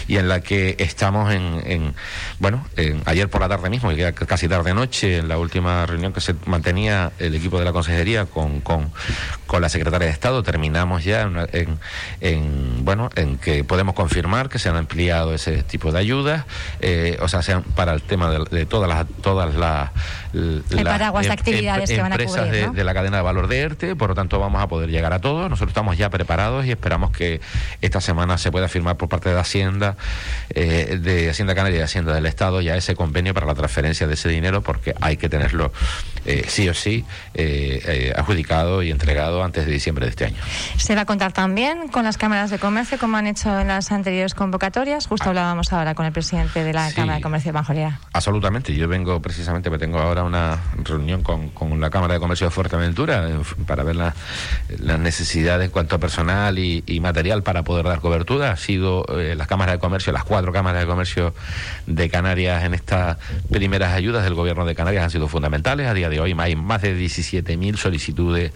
y 0.07 0.17
en 0.17 0.27
la 0.27 0.41
que 0.41 0.75
estamos 0.79 1.34
en, 1.34 1.93
bueno, 2.39 2.65
en, 2.75 3.01
ayer 3.05 3.29
por 3.29 3.41
la 3.41 3.50
tarde 3.50 3.69
mismo, 3.69 3.91
y 3.91 3.98
casi 4.13 4.48
tarde 4.48 4.74
noche, 4.74 5.17
en 5.17 5.27
la 5.27 5.38
última 5.38 5.86
reunión 5.86 6.13
que 6.13 6.22
se 6.22 6.36
mantenía 6.46 7.12
el 7.19 7.36
equipo 7.36 7.60
de 7.60 7.65
la 7.65 7.74
consejería 7.74 8.25
con, 8.25 8.62
con, 8.62 8.91
con 9.46 9.62
la 9.62 9.69
secretaria 9.69 10.07
de 10.07 10.13
Estado, 10.13 10.43
terminamos 10.43 11.03
ya 11.03 11.22
en, 11.22 11.79
en, 12.22 12.86
bueno, 12.86 13.10
en 13.15 13.38
que 13.38 13.63
podemos 13.63 13.96
confirmar 13.96 14.50
que 14.50 14.60
se 14.60 14.69
han 14.69 14.75
ampliado 14.75 15.34
ese 15.34 15.63
tipo 15.63 15.91
de 15.91 16.00
ayudas, 16.00 16.46
eh, 16.81 17.17
o 17.22 17.27
sea, 17.27 17.41
sean 17.41 17.63
para 17.63 17.93
el 17.93 18.01
tema 18.01 18.29
de, 18.29 18.65
todas 18.65 18.89
las 18.89 19.05
todas 19.22 19.55
las, 19.55 19.91
paraguas 20.84 21.25
de 21.25 21.27
em, 21.27 21.34
actividades 21.34 21.89
que 21.89 22.01
van 22.01 22.13
a 22.13 22.17
cubrir, 22.17 22.51
de, 22.51 22.69
de 22.69 22.84
la 22.84 22.93
cadena 22.93 23.17
de 23.17 23.24
valor 23.24 23.48
de 23.48 23.60
ERTE, 23.60 23.96
por 23.96 24.10
lo 24.10 24.15
tanto 24.15 24.39
vamos 24.39 24.62
a 24.62 24.67
poder 24.67 24.89
llegar 24.89 25.13
a 25.13 25.19
todos. 25.19 25.50
Nosotros 25.50 25.69
estamos 25.69 25.98
ya 25.98 26.10
preparados 26.10 26.65
y 26.65 26.72
esperamos 26.72 27.12
que 27.12 27.41
esta 27.81 28.01
semana 28.01 28.38
se 28.38 28.51
pueda 28.51 28.67
firmar 28.67 28.98
por 28.98 29.10
parte 29.10 29.29
de 29.29 29.39
Hacienda, 29.39 29.98
eh, 30.50 31.00
de 31.01 31.29
Hacienda 31.29 31.55
Canaria 31.55 31.79
y 31.79 31.81
Hacienda 31.81 32.13
del 32.13 32.25
Estado 32.25 32.62
ya 32.62 32.75
ese 32.75 32.96
convenio 32.96 33.34
para 33.34 33.46
la 33.46 33.55
transferencia 33.55 34.07
de 34.07 34.13
ese 34.13 34.29
dinero 34.29 34.62
porque 34.62 34.93
hay 35.01 35.17
que 35.17 35.29
tenerlo 35.29 35.72
sí 36.48 36.69
o 36.69 36.74
sí 36.74 37.05
adjudicado 38.15 38.84
y 38.84 38.91
entregado 38.91 39.43
antes 39.43 39.65
de 39.65 39.72
diciembre 39.72 40.05
de 40.05 40.10
este 40.12 40.25
año. 40.25 40.38
¿Se 40.77 40.96
va 40.96 41.01
a 41.01 41.05
contar 41.05 41.31
también 41.34 41.88
con 41.88 42.03
las 42.03 42.17
cámaras 42.17 42.50
de 42.50 42.60
comercio 42.60 42.98
como 42.98 43.17
han 43.17 43.27
hecho 43.27 43.60
en 43.60 43.67
las 43.67 43.91
anteriores 43.91 44.34
convocatorias? 44.34 45.07
Justo 45.07 45.25
ah. 45.25 45.29
hablábamos 45.29 45.72
ahora 45.74 45.96
con 45.96 46.05
el 46.05 46.12
presidente 46.12 46.63
de 46.63 46.74
la 46.74 46.91
Cámara 46.91 47.15
de 47.15 47.22
Comercio 47.22 47.50
de 47.50 47.53
Banjolía. 47.53 48.00
Absolutamente. 48.13 48.75
Yo 48.75 48.88
vengo 48.88 49.22
precisamente, 49.22 49.69
me 49.69 49.77
tengo 49.77 50.00
ahora 50.00 50.24
una 50.24 50.60
reunión 50.84 51.22
con, 51.24 51.50
con 51.50 51.79
la 51.79 51.89
Cámara 51.89 52.15
de 52.15 52.19
Comercio 52.19 52.48
de 52.48 52.51
Fuerteventura 52.51 53.27
para 53.65 53.84
ver 53.84 53.96
las 53.96 55.00
necesidades 55.00 55.65
en 55.65 55.72
cuanto 55.72 55.96
a 55.96 56.00
personal 56.00 56.57
y, 56.60 56.84
material 56.98 57.43
para 57.43 57.63
poder 57.63 57.86
dar 57.86 58.00
cobertura. 58.00 58.51
Ha 58.51 58.57
sido 58.57 59.05
eh, 59.17 59.36
las 59.36 59.48
cámaras 59.48 59.75
de 59.75 59.79
comercio, 59.79 60.12
las 60.12 60.24
cuatro 60.24 60.51
cámaras 60.51 60.81
de 60.81 60.88
comercio 60.88 61.34
de 61.86 62.10
Canarias 62.10 62.63
en 62.63 62.74
estas 62.74 63.17
primeras 63.51 63.93
ayudas 63.93 64.24
del 64.24 64.34
gobierno 64.34 64.65
de 64.65 64.75
Canarias 64.75 65.03
han 65.03 65.12
sido 65.12 65.27
fundamentales. 65.27 65.88
A 65.88 65.93
día 65.93 66.10
de 66.10 66.16
hoy 66.19 66.36
hay 66.38 66.55
más 66.55 66.81
de 66.81 66.97
17.000 66.97 67.77
solicitudes 67.77 68.51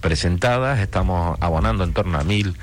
presentadas. 0.00 0.80
Estamos 0.80 1.38
abonando 1.40 1.84
en 1.84 1.92
torno 1.92 2.18
a 2.18 2.24
mil, 2.24 2.56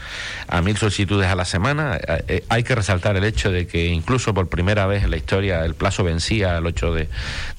a 0.48 0.62
mil 0.62 0.78
solicitudes 0.78 1.28
a 1.28 1.36
la 1.36 1.46
semana. 1.46 1.98
Eh, 1.98 2.24
eh, 2.28 2.46
hay 2.50 2.64
que 2.64 2.76
resaltar 2.76 3.16
el 3.16 3.24
hecho 3.24 3.52
de 3.52 3.68
que 3.68 3.88
incluso 3.88 4.34
por 4.34 4.48
primera 4.48 4.86
vez 4.86 5.04
en 5.04 5.12
la 5.12 5.18
historia 5.18 5.66
el 5.66 5.76
plazo 5.76 6.04
vencía 6.04 6.58
el 6.58 6.66
8 6.66 6.94
de, 6.94 7.10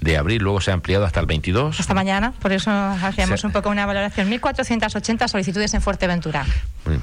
de 0.01 0.17
abril, 0.17 0.43
luego 0.43 0.61
se 0.61 0.71
ha 0.71 0.75
ampliado 0.75 1.05
hasta 1.05 1.21
el 1.21 1.27
22. 1.27 1.81
Hasta 1.81 1.95
mañana, 1.95 2.33
por 2.41 2.53
eso 2.53 2.71
hacíamos 2.71 3.45
un 3.45 3.53
poco 3.53 3.71
una 3.71 3.87
valoración. 3.87 4.31
1.480 4.31 5.29
solicitudes 5.29 5.75
en 5.75 5.81
Fuerteventura. 5.81 6.47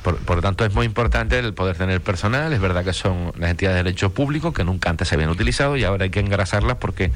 Por, 0.04 0.36
lo 0.36 0.42
tanto, 0.42 0.66
es 0.66 0.74
muy 0.74 0.86
importante 0.86 1.40
el 1.40 1.54
poder 1.54 1.78
tener 1.78 2.02
personal. 2.02 2.52
Es 2.52 2.60
verdad 2.60 2.84
que 2.84 2.92
son 2.92 3.32
las 3.38 3.52
entidades 3.52 3.78
de 3.78 3.84
derecho 3.84 4.14
público 4.14 4.52
que 4.52 4.66
nunca 4.66 4.90
antes 4.90 5.08
se 5.08 5.16
habían 5.16 5.30
utilizado 5.30 5.78
y 5.78 5.86
ahora 5.86 6.04
hay 6.04 6.10
que 6.10 6.20
engrasarlas 6.20 6.78
porque 6.78 7.12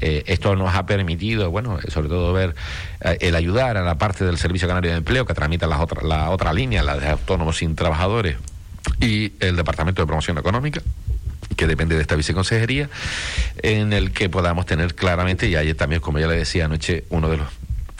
eh, 0.00 0.24
esto 0.26 0.56
nos 0.56 0.74
ha 0.74 0.86
permitido, 0.86 1.50
bueno, 1.50 1.78
sobre 1.90 2.08
todo 2.08 2.32
ver 2.32 2.54
eh, 3.00 3.18
el 3.20 3.34
ayudar 3.34 3.76
a 3.76 3.82
la 3.82 3.96
parte 3.96 4.24
del 4.24 4.38
Servicio 4.38 4.68
Canario 4.68 4.90
de 4.90 4.98
Empleo 4.98 5.26
que 5.26 5.34
tramita 5.34 5.66
las 5.66 5.80
otra, 5.80 6.02
la 6.02 6.30
otra 6.30 6.52
línea, 6.52 6.82
la 6.82 6.96
de 6.96 7.08
autónomos 7.08 7.58
sin 7.58 7.74
trabajadores 7.76 8.36
y 9.00 9.32
el 9.40 9.56
Departamento 9.56 10.02
de 10.02 10.06
Promoción 10.06 10.38
Económica 10.38 10.80
que 11.56 11.66
depende 11.66 11.94
de 11.94 12.00
esta 12.00 12.16
viceconsejería, 12.16 12.88
en 13.62 13.92
el 13.92 14.12
que 14.12 14.30
podamos 14.30 14.66
tener 14.66 14.94
claramente, 14.94 15.48
y 15.48 15.56
ayer 15.56 15.76
también, 15.76 16.00
como 16.00 16.18
ya 16.18 16.26
le 16.26 16.36
decía 16.36 16.64
anoche, 16.64 17.04
uno 17.10 17.28
de 17.28 17.38
los 17.38 17.48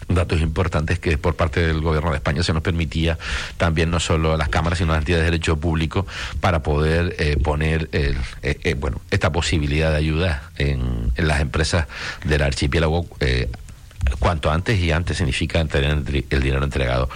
datos 0.08 0.40
importantes 0.40 0.98
que 0.98 1.18
por 1.18 1.36
parte 1.36 1.60
del 1.60 1.80
gobierno 1.80 2.10
de 2.10 2.16
España 2.16 2.42
se 2.42 2.52
nos 2.52 2.62
permitía 2.62 3.18
también 3.58 3.90
no 3.90 4.00
solo 4.00 4.36
las 4.36 4.48
cámaras 4.48 4.78
sino 4.78 4.92
las 4.92 5.00
entidades 5.00 5.24
de 5.24 5.30
derecho 5.30 5.58
público 5.58 6.06
para 6.40 6.62
poder 6.62 7.14
eh, 7.18 7.36
poner 7.36 7.88
el, 7.92 8.16
eh, 8.42 8.58
eh, 8.64 8.74
bueno 8.74 9.00
esta 9.12 9.30
posibilidad 9.30 9.92
de 9.92 9.98
ayuda 9.98 10.50
en, 10.58 11.12
en 11.14 11.28
las 11.28 11.40
empresas 11.40 11.86
del 12.24 12.42
archipiélago 12.42 13.06
cuanto 14.18 14.50
antes 14.50 14.78
y 14.78 14.92
antes 14.92 15.16
significa 15.18 15.64
tener 15.64 16.02
el 16.30 16.42
dinero 16.42 16.64
entregado 16.64 17.08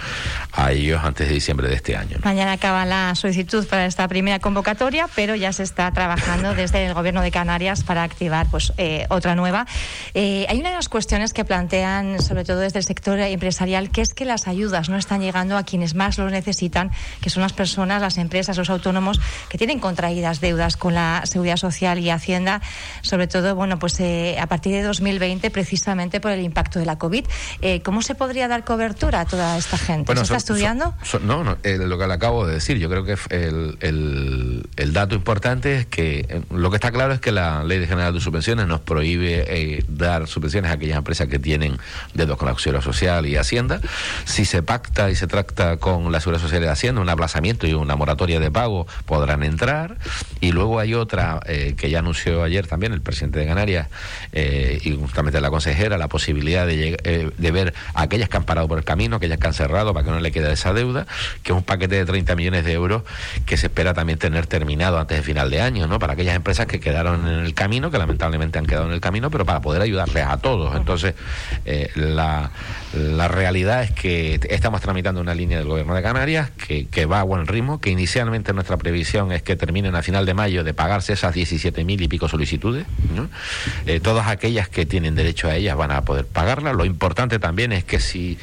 a 0.51 0.71
ellos 0.71 1.01
antes 1.03 1.27
de 1.27 1.33
diciembre 1.33 1.67
de 1.67 1.75
este 1.75 1.95
año. 1.95 2.17
Mañana 2.23 2.53
acaba 2.53 2.85
la 2.85 3.13
solicitud 3.15 3.67
para 3.67 3.85
esta 3.85 4.07
primera 4.07 4.39
convocatoria, 4.39 5.07
pero 5.15 5.35
ya 5.35 5.51
se 5.53 5.63
está 5.63 5.91
trabajando 5.91 6.55
desde 6.55 6.85
el 6.85 6.93
Gobierno 6.93 7.21
de 7.21 7.31
Canarias 7.31 7.83
para 7.83 8.03
activar 8.03 8.47
pues 8.49 8.73
eh, 8.77 9.05
otra 9.09 9.35
nueva. 9.35 9.65
Eh, 10.13 10.45
hay 10.49 10.59
una 10.59 10.69
de 10.69 10.75
las 10.75 10.89
cuestiones 10.89 11.33
que 11.33 11.45
plantean, 11.45 12.21
sobre 12.21 12.43
todo 12.43 12.59
desde 12.59 12.79
el 12.79 12.85
sector 12.85 13.19
empresarial, 13.19 13.89
que 13.89 14.01
es 14.01 14.13
que 14.13 14.25
las 14.25 14.47
ayudas 14.47 14.89
no 14.89 14.97
están 14.97 15.21
llegando 15.21 15.57
a 15.57 15.63
quienes 15.63 15.95
más 15.95 16.17
los 16.17 16.31
necesitan, 16.31 16.91
que 17.21 17.29
son 17.29 17.41
las 17.41 17.53
personas, 17.53 18.01
las 18.01 18.17
empresas, 18.17 18.57
los 18.57 18.69
autónomos 18.69 19.19
que 19.49 19.57
tienen 19.57 19.79
contraídas 19.79 20.41
deudas 20.41 20.77
con 20.77 20.93
la 20.93 21.21
Seguridad 21.25 21.57
Social 21.57 21.99
y 21.99 22.09
Hacienda, 22.09 22.61
sobre 23.01 23.27
todo, 23.27 23.55
bueno, 23.55 23.79
pues 23.79 23.99
eh, 23.99 24.37
a 24.39 24.47
partir 24.47 24.73
de 24.73 24.83
2020, 24.83 25.49
precisamente 25.51 26.19
por 26.19 26.31
el 26.31 26.41
impacto 26.41 26.74
de 26.79 26.85
la 26.85 26.97
COVID. 26.97 27.25
Eh, 27.61 27.81
¿Cómo 27.81 28.01
se 28.01 28.15
podría 28.15 28.47
dar 28.47 28.63
cobertura 28.63 29.21
a 29.21 29.25
toda 29.25 29.57
esta 29.57 29.77
gente? 29.77 30.15
¿Se 30.15 30.21
está 30.21 30.37
estudiando? 30.37 30.93
no, 31.23 31.43
no 31.43 31.57
eh, 31.63 31.77
lo 31.77 31.97
que 31.97 32.07
le 32.07 32.13
acabo 32.13 32.45
de 32.45 32.55
decir. 32.55 32.77
Yo 32.77 32.89
creo 32.89 33.03
que 33.03 33.17
el, 33.29 33.77
el, 33.81 34.69
el, 34.75 34.93
dato 34.93 35.15
importante 35.15 35.77
es 35.77 35.85
que 35.85 36.25
eh, 36.29 36.41
lo 36.51 36.69
que 36.69 36.75
está 36.75 36.91
claro 36.91 37.13
es 37.13 37.19
que 37.19 37.31
la 37.31 37.63
Ley 37.63 37.85
General 37.85 38.13
de 38.13 38.19
Subvenciones 38.19 38.67
nos 38.67 38.81
prohíbe 38.81 39.83
dar 39.87 40.27
subvenciones 40.27 40.71
a 40.71 40.75
aquellas 40.75 40.97
empresas 40.97 41.27
que 41.27 41.39
tienen 41.39 41.77
dedos 42.13 42.37
con 42.37 42.47
la 42.47 42.57
Seguridad 42.57 42.83
Social 42.83 43.25
y 43.25 43.37
Hacienda. 43.37 43.79
Si 44.25 44.45
se 44.45 44.63
pacta 44.63 45.09
y 45.09 45.15
se 45.15 45.27
trata 45.27 45.77
con 45.77 46.11
la 46.11 46.19
Seguridad 46.19 46.41
Social 46.41 46.63
y 46.63 46.67
Hacienda, 46.67 47.01
un 47.01 47.09
aplazamiento 47.09 47.67
y 47.67 47.73
una 47.73 47.95
moratoria 47.95 48.39
de 48.39 48.51
pago, 48.51 48.87
podrán 49.05 49.43
entrar. 49.43 49.97
Y 50.41 50.51
luego 50.51 50.79
hay 50.79 50.93
otra 50.93 51.39
que 51.45 51.89
ya 51.89 51.99
anunció 51.99 52.43
ayer 52.43 52.67
también 52.67 52.93
el 52.93 53.01
presidente 53.01 53.39
de 53.39 53.47
Canarias 53.47 53.87
y 54.33 54.95
justamente 54.97 55.41
la 55.41 55.49
consejera, 55.49 55.97
la 55.97 56.07
posibilidad 56.07 56.64
eh, 56.69 57.31
de, 57.37 57.51
ver 57.51 57.73
a 57.93 58.03
aquellas 58.03 58.29
que 58.29 58.37
han 58.37 58.43
parado 58.43 58.67
por 58.67 58.77
el 58.77 58.83
camino, 58.83 59.17
aquellas 59.17 59.39
que 59.39 59.47
han 59.47 59.53
cerrado 59.53 59.93
para 59.93 60.05
que 60.05 60.11
no 60.11 60.19
le 60.19 60.31
quede 60.31 60.51
esa 60.51 60.73
deuda, 60.73 61.05
que 61.43 61.51
es 61.51 61.57
un 61.57 61.63
paquete 61.63 61.95
de 61.95 62.05
30 62.05 62.35
millones 62.35 62.65
de 62.65 62.73
euros 62.73 63.03
que 63.45 63.57
se 63.57 63.67
espera 63.67 63.93
también 63.93 64.19
tener 64.19 64.47
terminado 64.47 64.99
antes 64.99 65.17
de 65.17 65.23
final 65.23 65.49
de 65.49 65.61
año, 65.61 65.87
¿no? 65.87 65.99
Para 65.99 66.13
aquellas 66.13 66.35
empresas 66.35 66.67
que 66.67 66.79
quedaron 66.79 67.27
en 67.27 67.45
el 67.45 67.53
camino, 67.53 67.91
que 67.91 67.97
lamentablemente 67.97 68.59
han 68.59 68.65
quedado 68.65 68.87
en 68.87 68.93
el 68.93 69.01
camino, 69.01 69.29
pero 69.29 69.45
para 69.45 69.61
poder 69.61 69.81
ayudarles 69.81 70.25
a 70.25 70.37
todos. 70.37 70.75
Entonces, 70.75 71.15
eh, 71.65 71.89
la, 71.95 72.51
la 72.93 73.27
realidad 73.27 73.83
es 73.83 73.91
que 73.91 74.39
estamos 74.49 74.81
tramitando 74.81 75.21
una 75.21 75.35
línea 75.35 75.57
del 75.57 75.67
gobierno 75.67 75.95
de 75.95 76.01
Canarias 76.01 76.51
que, 76.51 77.05
va 77.05 77.19
a 77.19 77.23
buen 77.23 77.45
ritmo, 77.45 77.79
que 77.79 77.89
inicialmente 77.89 78.53
nuestra 78.53 78.77
previsión 78.77 79.31
es 79.31 79.43
que 79.43 79.55
terminen 79.55 79.95
a 79.95 80.01
final 80.01 80.25
de 80.25 80.33
mayo 80.33 80.63
de 80.63 80.73
pagarse 80.73 81.13
esas 81.13 81.33
17 81.33 81.83
mil 81.83 82.01
y 82.01 82.07
pico 82.07 82.27
solicitudes. 82.27 82.85
Eh, 83.85 83.99
todas 83.99 84.27
aquellas 84.27 84.69
que 84.69 84.85
tienen 84.85 85.15
derecho 85.15 85.47
a 85.49 85.55
ellas 85.55 85.75
van 85.77 85.91
a 85.91 86.01
poder 86.01 86.25
pagar 86.25 86.54
lo 86.61 86.85
importante 86.85 87.39
también 87.39 87.71
es 87.71 87.83
que 87.83 87.99
si 87.99 88.37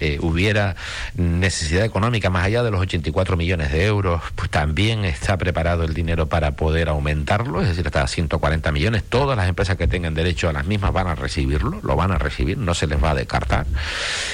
eh, 0.00 0.18
hubiera 0.20 0.76
necesidad 1.14 1.84
económica 1.84 2.30
más 2.30 2.44
allá 2.44 2.62
de 2.62 2.70
los 2.70 2.80
84 2.80 3.36
millones 3.36 3.72
de 3.72 3.86
euros, 3.86 4.22
pues 4.34 4.50
también 4.50 5.04
está 5.04 5.36
preparado 5.36 5.84
el 5.84 5.94
dinero 5.94 6.26
para 6.28 6.52
poder 6.52 6.88
aumentarlo, 6.88 7.62
es 7.62 7.68
decir, 7.68 7.86
hasta 7.86 8.06
140 8.06 8.72
millones. 8.72 9.04
Todas 9.04 9.36
las 9.36 9.48
empresas 9.48 9.76
que 9.76 9.88
tengan 9.88 10.14
derecho 10.14 10.48
a 10.48 10.52
las 10.52 10.66
mismas 10.66 10.92
van 10.92 11.08
a 11.08 11.14
recibirlo, 11.14 11.80
lo 11.82 11.96
van 11.96 12.12
a 12.12 12.18
recibir, 12.18 12.58
no 12.58 12.74
se 12.74 12.86
les 12.86 13.02
va 13.02 13.10
a 13.10 13.14
descartar. 13.14 13.66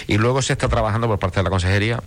Y 0.06 0.18
luego 0.18 0.42
se 0.42 0.52
está 0.52 0.68
trabajando 0.68 1.08
por 1.08 1.18
parte 1.18 1.40
de 1.40 1.44
la 1.44 1.50
Consejería 1.50 2.02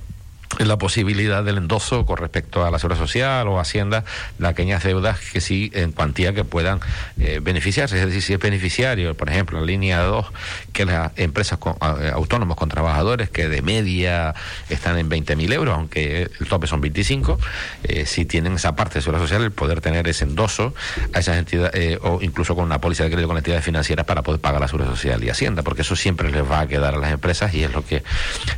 la 0.59 0.77
posibilidad 0.77 1.43
del 1.43 1.57
endoso 1.57 2.05
con 2.05 2.17
respecto 2.17 2.65
a 2.65 2.71
la 2.71 2.79
seguridad 2.79 2.99
social 2.99 3.47
o 3.47 3.59
hacienda 3.59 4.05
de 4.37 4.47
aquellas 4.47 4.83
deudas 4.83 5.19
que 5.19 5.41
sí 5.41 5.71
en 5.73 5.91
cuantía 5.91 6.33
que 6.33 6.43
puedan 6.43 6.79
eh, 7.19 7.39
beneficiarse. 7.41 7.99
Es 7.99 8.05
decir 8.05 8.21
si 8.21 8.33
es 8.33 8.39
beneficiario 8.39 9.15
por 9.15 9.29
ejemplo 9.29 9.59
en 9.59 9.65
línea 9.65 10.01
2 10.01 10.25
que 10.73 10.85
las 10.85 11.11
empresas 11.17 11.59
con, 11.59 11.73
eh, 11.73 12.11
autónomos 12.13 12.57
con 12.57 12.69
trabajadores 12.69 13.29
que 13.29 13.49
de 13.49 13.61
media 13.61 14.33
están 14.69 14.97
en 14.97 15.09
20.000 15.09 15.53
euros 15.53 15.75
aunque 15.75 16.29
el 16.39 16.47
tope 16.47 16.67
son 16.67 16.81
25 16.81 17.39
eh, 17.83 18.05
si 18.05 18.25
tienen 18.25 18.53
esa 18.53 18.75
parte 18.75 18.95
de 18.95 19.01
seguridad 19.01 19.23
social 19.23 19.43
el 19.43 19.51
poder 19.51 19.81
tener 19.81 20.07
ese 20.07 20.23
endoso 20.23 20.73
a 21.13 21.19
esas 21.19 21.37
entidades 21.37 21.99
o 22.01 22.19
incluso 22.21 22.55
con 22.55 22.65
una 22.65 22.79
póliza 22.79 23.03
de 23.03 23.09
crédito 23.09 23.27
con 23.27 23.37
entidades 23.37 23.63
financieras 23.63 24.05
para 24.05 24.21
poder 24.21 24.39
pagar 24.39 24.61
la 24.61 24.67
seguridad 24.67 24.91
social 24.91 25.23
y 25.23 25.29
hacienda 25.29 25.63
porque 25.63 25.81
eso 25.81 25.95
siempre 25.95 26.31
les 26.31 26.49
va 26.49 26.61
a 26.61 26.67
quedar 26.67 26.95
a 26.95 26.97
las 26.97 27.11
empresas 27.11 27.53
y 27.53 27.63
es 27.63 27.73
lo 27.73 27.85
que 27.85 28.03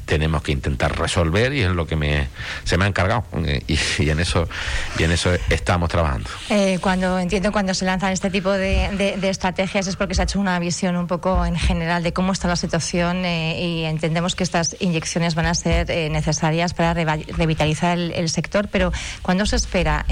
tenemos 0.06 0.42
que 0.42 0.52
intentar 0.52 0.98
resolver 0.98 1.54
y 1.54 1.62
es 1.62 1.72
lo 1.72 1.77
que 1.86 1.96
me, 1.96 2.28
se 2.64 2.78
me 2.78 2.86
ha 2.86 2.88
encargado 2.88 3.26
eh, 3.46 3.62
y, 3.68 4.10
en 4.10 4.20
eso 4.20 4.48
y 4.98 5.04
en 5.04 5.12
eso 5.12 5.34
estamos 5.50 5.90
trabajando. 5.90 6.30
Eh, 6.50 6.80
cuando 6.82 7.20
entiendo 7.20 7.52
cuando 7.52 7.74
se 7.74 7.86
lanzan 7.86 8.14
este 8.14 8.30
tipo 8.30 8.52
de, 8.52 9.18
estrategias 9.24 9.88
es 9.88 9.96
porque 9.96 10.16
se 10.16 10.22
ha 10.22 10.24
hecho 10.24 10.40
una 10.40 10.58
visión 10.60 10.96
un 10.96 11.08
poco 11.08 11.46
en 11.46 11.58
general 11.58 12.04
de 12.04 12.14
cómo 12.14 12.32
está 12.32 12.48
la 12.48 12.56
situación 12.56 13.26
eh, 13.26 13.62
y 13.62 13.84
entendemos 13.84 14.36
que 14.36 14.44
estas 14.44 14.76
inyecciones 14.80 15.36
van 15.36 15.46
a 15.48 15.56
ser 15.56 15.88
necesarias 16.12 16.74
para 16.74 16.94
revitalizar 16.94 17.98
el, 17.98 18.30
sector, 18.30 18.68
pero 18.70 18.92
¿cuándo 19.22 19.46
se 19.46 19.56
espera 19.56 20.06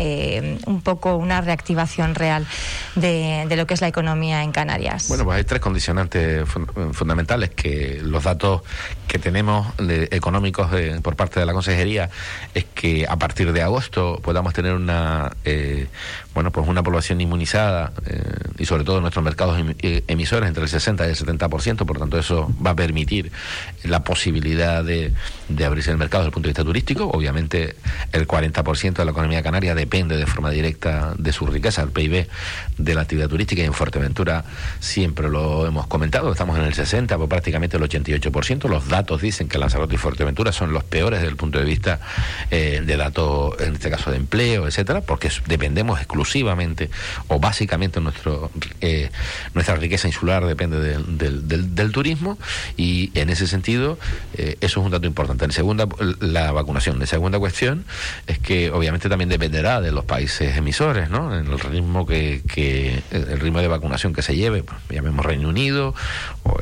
un 0.65 0.81
poco 0.81 1.15
una 1.15 1.41
reactivación 1.41 2.15
real 2.15 2.45
de, 2.95 3.47
lo 3.55 3.67
que 3.67 3.73
es 3.73 3.81
la 3.81 3.87
economía 3.87 4.43
en 4.43 4.51
Canarias? 4.51 5.07
Bueno, 5.09 5.25
pues 5.25 5.37
hay 5.37 5.43
tres 5.43 5.59
condicionantes 5.61 6.47
fundamentales 6.93 7.51
que 7.51 7.99
los 8.01 8.23
datos 8.23 8.61
que 9.07 9.19
tenemos 9.19 9.67
económicos 10.11 10.69
por 11.01 11.15
parte 11.15 11.39
de 11.39 11.45
la 11.45 11.53
consejería 11.55 12.09
es 12.53 12.65
que 12.65 13.07
a 13.07 13.15
partir 13.15 13.51
de 13.51 13.61
agosto 13.61 14.19
podamos 14.21 14.53
tener 14.53 14.73
una 14.73 15.31
eh, 15.43 15.87
bueno 16.35 16.51
pues 16.51 16.67
una 16.67 16.83
población 16.83 17.21
inmunizada 17.21 17.93
eh, 18.05 18.21
y 18.59 18.65
sobre 18.65 18.83
todo 18.83 18.99
nuestros 18.99 19.23
mercados 19.23 19.57
em, 19.57 19.73
eh, 19.79 20.03
emisores 20.07 20.49
entre 20.49 20.63
el 20.63 20.69
60 20.69 21.07
y 21.07 21.09
el 21.09 21.15
70%, 21.15 21.85
por 21.85 21.97
tanto 21.97 22.19
eso 22.19 22.53
va 22.63 22.71
a 22.71 22.75
permitir 22.75 23.31
la 23.83 24.03
posibilidad 24.03 24.83
de, 24.83 25.13
abrirse 25.65 25.91
el 25.91 25.97
mercado 25.97 26.23
desde 26.23 26.29
el 26.29 26.33
punto 26.33 26.47
de 26.47 26.51
vista 26.51 26.63
turístico. 26.65 27.05
Obviamente, 27.05 27.77
el 28.11 28.27
40% 28.27 28.93
de 28.95 29.05
la 29.05 29.11
economía 29.11 29.41
canaria 29.41 29.73
depende 29.75 30.17
de 30.17 30.25
forma 30.25 30.49
directa 30.51 31.13
de 31.17 31.31
su 31.31 31.45
riqueza, 31.45 31.81
el 31.81 31.91
PIB 31.91 32.27
de 32.77 32.95
la 32.95 33.01
actividad 33.01 33.29
turística 33.29 33.61
y 33.61 33.65
en 33.65 33.73
Fuerteventura 33.73 34.43
siempre 34.79 35.29
lo 35.29 35.65
hemos 35.65 35.87
comentado, 35.87 36.31
estamos 36.31 36.59
en 36.59 36.65
el 36.65 36.73
60, 36.73 37.15
pues 37.17 37.29
prácticamente 37.29 37.77
el 37.77 37.83
88%. 37.83 38.67
Los 38.67 38.89
datos 38.89 39.21
dicen 39.21 39.47
que 39.47 39.57
Lanzarote 39.57 39.95
y 39.95 39.97
Fuerteventura 39.97 40.51
son 40.51 40.73
los 40.73 40.83
peores 40.83 41.19
desde 41.21 41.31
el 41.31 41.37
punto 41.37 41.59
de 41.59 41.65
vista 41.65 42.01
eh, 42.51 42.83
de 42.85 42.97
datos, 42.97 43.53
en 43.61 43.75
este 43.75 43.89
caso 43.89 44.11
de 44.11 44.17
empleo, 44.17 44.67
etcétera, 44.67 44.99
porque 44.99 45.29
dependemos 45.47 45.99
exclusivamente 45.99 46.24
o 47.27 47.39
básicamente 47.39 48.01
nuestro, 48.01 48.51
eh, 48.81 49.09
nuestra 49.53 49.75
riqueza 49.75 50.07
insular 50.07 50.45
depende 50.45 50.79
del, 50.79 51.75
del, 51.75 51.91
turismo 51.91 52.37
y 52.77 53.11
en 53.13 53.29
ese 53.29 53.47
sentido 53.47 53.97
eh, 54.33 54.57
eso 54.61 54.79
es 54.79 54.85
un 54.85 54.91
dato 54.91 55.07
importante. 55.07 55.45
En 55.45 55.51
segunda, 55.51 55.87
la 56.19 56.51
vacunación. 56.51 57.01
En 57.01 57.07
segunda 57.07 57.39
cuestión 57.39 57.85
es 58.27 58.39
que 58.39 58.71
obviamente 58.71 59.09
también 59.09 59.29
dependerá 59.29 59.81
de 59.81 59.91
los 59.91 60.05
países 60.05 60.57
emisores, 60.57 61.09
¿no? 61.09 61.37
En 61.37 61.47
el 61.47 61.59
ritmo 61.59 62.05
que, 62.05 62.41
que 62.47 63.01
el 63.11 63.39
ritmo 63.39 63.59
de 63.59 63.67
vacunación 63.67 64.13
que 64.13 64.21
se 64.21 64.35
lleve, 64.35 64.63
pues, 64.63 64.79
llamemos 64.89 65.25
Reino 65.25 65.49
Unido, 65.49 65.93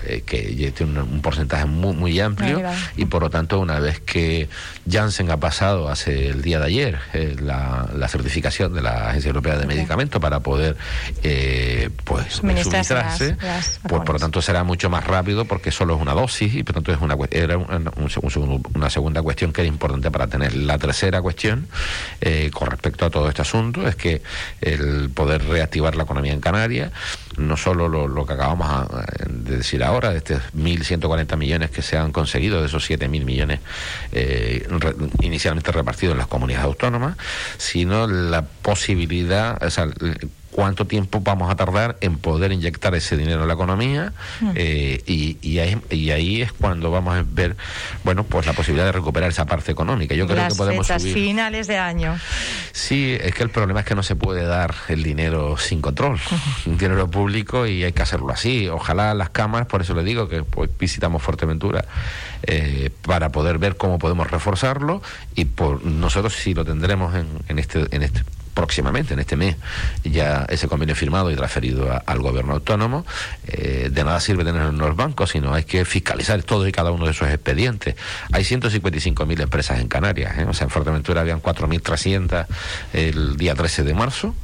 eh, 0.05 0.23
que 0.25 0.71
tiene 0.75 1.01
un, 1.01 1.21
porcentaje 1.21 1.65
muy, 1.65 1.93
muy 1.93 2.19
amplio 2.19 2.61
y 2.95 3.05
por 3.05 3.21
lo 3.21 3.29
tanto 3.29 3.59
una 3.59 3.79
vez 3.79 3.99
que 3.99 4.49
Janssen 4.89 5.29
ha 5.31 5.37
pasado 5.37 5.89
hace 5.89 6.29
el 6.29 6.41
día 6.41 6.59
de 6.59 6.65
ayer 6.65 6.99
eh, 7.13 7.35
la, 7.39 8.07
certificación 8.07 8.73
de 8.73 8.81
la 8.81 9.09
Agencia 9.09 9.29
Europea 9.29 9.52
de 9.57 9.65
Medicamentos 9.65 10.21
para 10.21 10.39
poder 10.39 10.75
eh, 11.23 11.89
pues 12.03 12.33
suministrarse, 12.33 13.35
pues 13.87 14.01
por 14.03 14.13
lo 14.13 14.19
tanto 14.19 14.41
será 14.41 14.63
mucho 14.63 14.89
más 14.89 15.05
rápido 15.05 15.45
porque 15.45 15.71
solo 15.71 15.95
es 15.95 16.01
una 16.01 16.13
dosis 16.13 16.53
y 16.55 16.63
por 16.63 16.75
lo 16.75 16.81
tanto 16.81 16.93
es 16.93 17.01
una 17.01 17.17
era 17.31 17.57
una 17.57 18.89
segunda 18.89 19.21
cuestión 19.21 19.53
que 19.53 19.61
era 19.61 19.67
importante 19.67 20.11
para 20.11 20.27
tener. 20.27 20.55
La 20.55 20.77
tercera 20.77 21.21
cuestión 21.21 21.67
con 22.53 22.69
respecto 22.69 23.05
a 23.05 23.09
todo 23.09 23.29
este 23.29 23.41
asunto 23.41 23.87
es 23.87 23.95
que 23.95 24.21
el 24.61 25.09
poder 25.09 25.45
reactivar 25.45 25.95
la 25.95 26.03
economía 26.03 26.33
en 26.33 26.41
Canarias, 26.41 26.91
no 27.37 27.57
solo 27.57 27.87
lo, 27.87 28.07
lo 28.07 28.25
que 28.25 28.33
acabamos 28.33 28.87
de 29.27 29.57
decir 29.57 29.83
ahora, 29.83 30.11
de 30.11 30.17
estos 30.17 30.41
1.140 30.55 31.37
millones 31.37 31.71
que 31.71 31.81
se 31.81 31.97
han 31.97 32.11
conseguido, 32.11 32.61
de 32.61 32.67
esos 32.67 32.89
7.000 32.89 33.25
millones 33.25 33.59
eh, 34.11 34.67
inicialmente 35.21 35.71
repartidos 35.71 36.13
en 36.13 36.19
las 36.19 36.27
comunidades 36.27 36.65
autónomas, 36.65 37.17
sino 37.57 38.07
la 38.07 38.43
posibilidad, 38.43 39.42
o 39.61 39.69
sea, 39.69 39.87
cuánto 40.53 40.85
tiempo 40.85 41.19
vamos 41.19 41.51
a 41.51 41.55
tardar 41.55 41.97
en 42.01 42.17
poder 42.17 42.51
inyectar 42.51 42.93
ese 42.95 43.17
dinero 43.17 43.41
en 43.41 43.47
la 43.47 43.55
economía 43.55 44.13
mm. 44.39 44.51
eh, 44.55 45.03
y, 45.05 45.37
y, 45.41 45.59
ahí, 46.11 46.41
es 46.41 46.53
cuando 46.53 46.91
vamos 46.91 47.15
a 47.15 47.23
ver 47.27 47.55
bueno 48.03 48.23
pues 48.23 48.45
la 48.45 48.53
posibilidad 48.53 48.85
de 48.85 48.91
recuperar 48.91 49.29
esa 49.29 49.45
parte 49.45 49.71
económica. 49.71 50.15
Yo 50.15 50.27
creo 50.27 50.47
que 50.47 50.55
podemos 50.55 50.87
subir. 50.87 51.13
finales 51.13 51.67
de 51.67 51.77
año. 51.77 52.17
Sí 52.71 53.17
es 53.19 53.33
que 53.33 53.43
el 53.43 53.49
problema 53.49 53.81
es 53.81 53.85
que 53.85 53.95
no 53.95 54.03
se 54.03 54.15
puede 54.15 54.43
dar 54.43 54.73
el 54.87 55.03
dinero 55.03 55.57
sin 55.57 55.81
control. 55.81 56.19
Un 56.65 56.77
dinero 56.77 57.09
público 57.09 57.65
y 57.65 57.83
hay 57.83 57.91
que 57.91 58.01
hacerlo 58.03 58.31
así. 58.31 58.67
Ojalá 58.67 59.13
las 59.13 59.29
cámaras 59.29 59.67
por 59.67 59.81
eso 59.81 59.93
le 59.95 60.03
digo 60.03 60.29
que 60.29 60.43
pues, 60.43 60.69
visitamos 60.77 61.23
Fuerteventura 61.23 61.85
eh, 62.43 62.91
para 63.01 63.29
poder 63.29 63.57
ver 63.57 63.75
cómo 63.75 63.97
podemos 63.97 64.29
reforzarlo 64.29 65.01
y 65.35 65.45
por 65.45 65.83
nosotros 65.83 66.35
sí 66.35 66.53
lo 66.53 66.63
tendremos 66.63 67.15
en, 67.15 67.27
en 67.47 67.59
este 67.59 67.87
en 67.91 68.03
este 68.03 68.23
próximamente, 68.53 69.13
en 69.13 69.19
este 69.19 69.35
mes, 69.35 69.55
ya 70.03 70.45
ese 70.49 70.67
convenio 70.67 70.95
firmado 70.95 71.31
y 71.31 71.35
transferido 71.35 71.89
al 72.05 72.19
gobierno 72.19 72.53
autónomo. 72.53 73.05
Eh, 73.47 73.89
de 73.91 74.03
nada 74.03 74.19
sirve 74.19 74.43
tenerlo 74.43 74.69
en 74.69 74.77
los 74.77 74.95
bancos, 74.95 75.31
sino 75.31 75.53
hay 75.53 75.63
que 75.63 75.85
fiscalizar 75.85 76.41
todo 76.43 76.67
y 76.67 76.71
cada 76.71 76.91
uno 76.91 77.05
de 77.05 77.11
esos 77.11 77.27
expedientes. 77.29 77.95
Hay 78.31 78.43
155.000 78.43 79.41
empresas 79.41 79.79
en 79.79 79.87
Canarias, 79.87 80.37
¿eh? 80.37 80.45
o 80.47 80.53
sea, 80.53 80.65
en 80.65 80.69
Fuerteventura 80.69 81.21
habían 81.21 81.41
4.300 81.41 82.45
el 82.93 83.37
día 83.37 83.55
13 83.55 83.83
de 83.83 83.93
marzo 83.93 84.35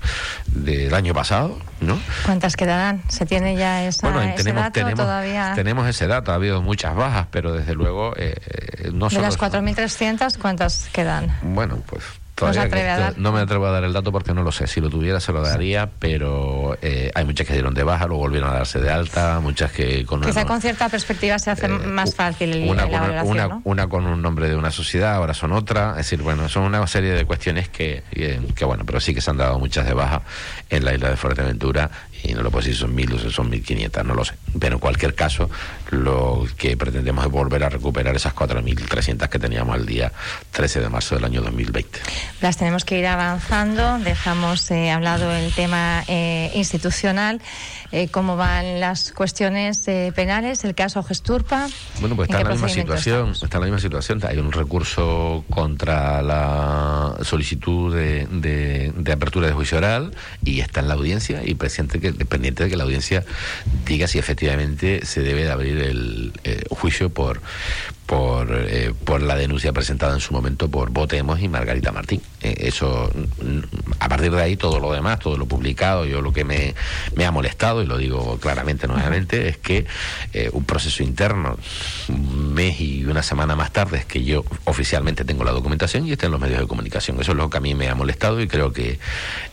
del 0.48 0.94
año 0.94 1.14
pasado, 1.14 1.60
¿no? 1.82 2.00
¿Cuántas 2.26 2.56
quedarán? 2.56 3.04
¿Se 3.10 3.26
tiene 3.26 3.56
ya 3.56 3.86
esa, 3.86 4.10
bueno, 4.10 4.22
ese 4.22 4.44
tenemos, 4.44 4.64
dato 4.64 4.74
tenemos, 4.74 5.00
todavía? 5.00 5.54
Tenemos 5.56 5.88
ese 5.88 6.08
dato, 6.08 6.32
ha 6.32 6.36
habido 6.36 6.62
muchas 6.62 6.96
bajas, 6.96 7.28
pero 7.32 7.54
desde 7.54 7.76
luego 7.76 8.14
eh, 8.18 8.90
no 8.94 9.10
De 9.10 9.22
las 9.22 9.38
4.300, 9.38 10.38
¿cuántas 10.38 10.90
quedan? 10.92 11.36
Bueno, 11.42 11.82
pues 11.86 12.04
no, 13.18 13.32
me 13.32 13.40
atrevo 13.40 13.68
a 13.68 13.72
dar 13.72 13.84
el 13.84 13.94
dato 13.94 14.12
porque 14.12 14.34
no 14.34 14.44
lo 14.44 14.52
sé. 14.52 14.68
Si 14.68 14.82
lo 14.82 14.90
tuviera 14.90 15.20
se 15.20 15.32
lo 15.32 15.42
daría, 15.42 15.90
pero 16.00 16.78
eh, 16.82 17.12
hay 17.14 17.26
muchas 17.26 17.48
que 17.48 17.54
dieron 17.54 17.74
de 17.74 17.84
baja, 17.84 18.08
luego 18.08 18.24
volvieron 18.24 18.50
a 18.50 18.54
darse 18.54 18.80
de 18.80 18.92
alta, 18.92 19.40
muchas 19.40 19.72
que 19.72 20.06
con 20.06 20.22
Quizá 20.22 20.46
con 20.46 20.62
cierta 20.62 20.90
perspectiva 20.90 21.40
se 21.40 21.52
hace 21.52 21.66
eh, 21.66 21.70
más 21.70 22.16
fácil 22.16 22.68
una, 22.70 22.86
la 22.86 23.22
con, 23.22 23.30
una, 23.30 23.62
una, 23.64 23.88
con 23.88 24.06
un 24.06 24.22
nombre 24.22 24.50
de 24.50 24.56
una 24.56 24.72
sociedad, 24.72 25.16
ahora 25.16 25.34
son 25.34 25.52
otra. 25.52 25.92
Es 25.92 25.98
decir, 25.98 26.22
bueno, 26.22 26.48
son 26.50 26.64
una 26.64 26.86
serie 26.88 27.12
de 27.12 27.26
cuestiones 27.26 27.70
que, 27.70 28.04
que, 28.56 28.66
bueno, 28.66 28.84
pero 28.86 29.00
sí 29.00 29.14
que 29.14 29.22
se 29.22 29.30
han 29.30 29.38
dado 29.38 29.60
muchas 29.60 29.86
de 29.86 29.94
baja 29.94 30.22
en 30.70 30.86
la 30.86 30.94
isla 30.94 31.10
de 31.10 31.18
Fuerteventura 31.18 31.90
y 32.24 32.34
no 32.34 32.42
lo 32.42 32.52
puedo 32.52 32.62
decir 32.62 32.76
si 32.76 32.82
son 32.82 32.94
mil 32.94 33.12
o 33.14 33.20
si 33.20 33.32
son 33.32 33.50
mil 33.50 33.64
quinientas, 33.64 34.06
no 34.06 34.14
lo 34.14 34.26
sé. 34.26 34.34
Pero 34.60 34.76
en 34.76 34.80
cualquier 34.80 35.16
caso, 35.16 35.50
lo 35.92 36.46
que 36.58 36.76
pretendemos 36.78 37.26
es 37.26 37.32
volver 37.32 37.64
a 37.64 37.70
recuperar 37.70 38.16
esas 38.16 38.36
4.300 38.36 39.30
que 39.30 39.40
teníamos 39.40 39.76
al 39.76 39.86
día 39.86 40.12
13 40.52 40.82
de 40.82 40.90
marzo 40.90 41.16
del 41.16 41.26
año 41.26 41.42
2020. 41.42 42.00
Las 42.42 42.58
tenemos 42.58 42.86
que 42.86 43.00
ir 43.00 43.08
avanzando. 43.08 44.00
Dejamos 44.00 44.70
eh, 44.72 44.92
hablado 44.92 45.34
el 45.34 45.52
tema 45.54 46.04
eh, 46.08 46.52
institucional. 46.56 47.42
Eh, 47.92 48.08
¿Cómo 48.10 48.38
van 48.38 48.80
las 48.80 49.12
cuestiones 49.12 49.84
penales? 50.16 50.64
El 50.64 50.76
caso 50.76 51.02
Gesturpa. 51.04 51.68
Bueno, 52.00 52.16
pues 52.16 52.30
está 52.30 52.42
en, 52.42 52.48
la 52.48 52.54
misma 52.54 52.70
situación. 52.70 53.32
Está 53.32 53.58
en 53.58 53.62
la 53.62 53.66
misma 53.68 53.80
situación. 53.80 54.22
Hay 54.28 54.38
un 54.38 54.52
recurso 54.52 55.44
contra 55.50 56.22
la 56.22 57.16
solicitud 57.24 57.96
de, 57.96 58.28
de, 58.32 59.12
apertura 59.12 59.48
de 59.48 59.54
juicio 59.54 59.78
oral 59.78 60.12
y 60.44 60.60
está 60.60 60.82
en 60.82 60.88
la 60.88 60.94
audiencia 60.94 61.42
y 61.44 61.56
presidente 61.56 62.00
que, 62.00 62.09
pendiente 62.14 62.64
de 62.64 62.70
que 62.70 62.78
la 62.78 62.84
audiencia 62.84 63.24
diga 63.86 64.08
si 64.08 64.20
efectivamente 64.20 65.06
se 65.06 65.22
debe 65.22 65.44
de 65.44 65.52
abrir 65.52 65.78
el 65.80 66.34
juicio 66.70 67.10
por 67.10 67.42
por, 68.10 68.48
eh, 68.52 68.92
por 69.06 69.22
la 69.22 69.36
denuncia 69.36 69.72
presentada 69.72 70.16
en 70.16 70.20
su 70.20 70.34
momento 70.34 70.68
por 70.68 70.90
Votemos 70.90 71.40
y 71.42 71.48
Margarita 71.48 71.92
Martín. 71.92 72.24
Eh, 72.42 72.56
eso, 72.62 73.12
mm, 73.14 73.60
a 74.00 74.10
partir 74.10 74.32
de 74.32 74.42
ahí, 74.42 74.58
todo 74.58 74.80
lo 74.80 74.92
demás, 74.92 75.20
todo 75.20 75.38
lo 75.38 75.46
publicado, 75.46 76.06
yo 76.06 76.20
lo 76.20 76.34
que 76.34 76.44
me, 76.44 76.74
me 77.16 77.28
ha 77.28 77.32
molestado, 77.32 77.84
y 77.84 77.86
lo 77.86 78.00
digo 78.00 78.40
claramente 78.40 78.88
nuevamente, 78.88 79.48
es 79.48 79.58
que 79.58 79.86
eh, 80.34 80.50
un 80.54 80.64
proceso 80.64 81.04
interno, 81.04 81.60
un 82.08 82.52
mes 82.56 82.82
y 82.82 83.06
una 83.06 83.22
semana 83.22 83.56
más 83.56 83.72
tarde, 83.72 84.00
es 84.00 84.06
que 84.06 84.24
yo 84.24 84.44
oficialmente 84.64 85.24
tengo 85.24 85.44
la 85.44 85.52
documentación 85.52 86.08
y 86.08 86.12
está 86.14 86.26
en 86.26 86.32
los 86.32 86.42
medios 86.42 86.62
de 86.62 86.68
comunicación. 86.68 87.22
Eso 87.22 87.34
es 87.34 87.38
lo 87.38 87.48
que 87.52 87.58
a 87.60 87.62
mí 87.62 87.76
me 87.76 87.90
ha 87.90 87.96
molestado 87.96 88.42
y 88.42 88.48
creo 88.48 88.74
que 88.74 88.98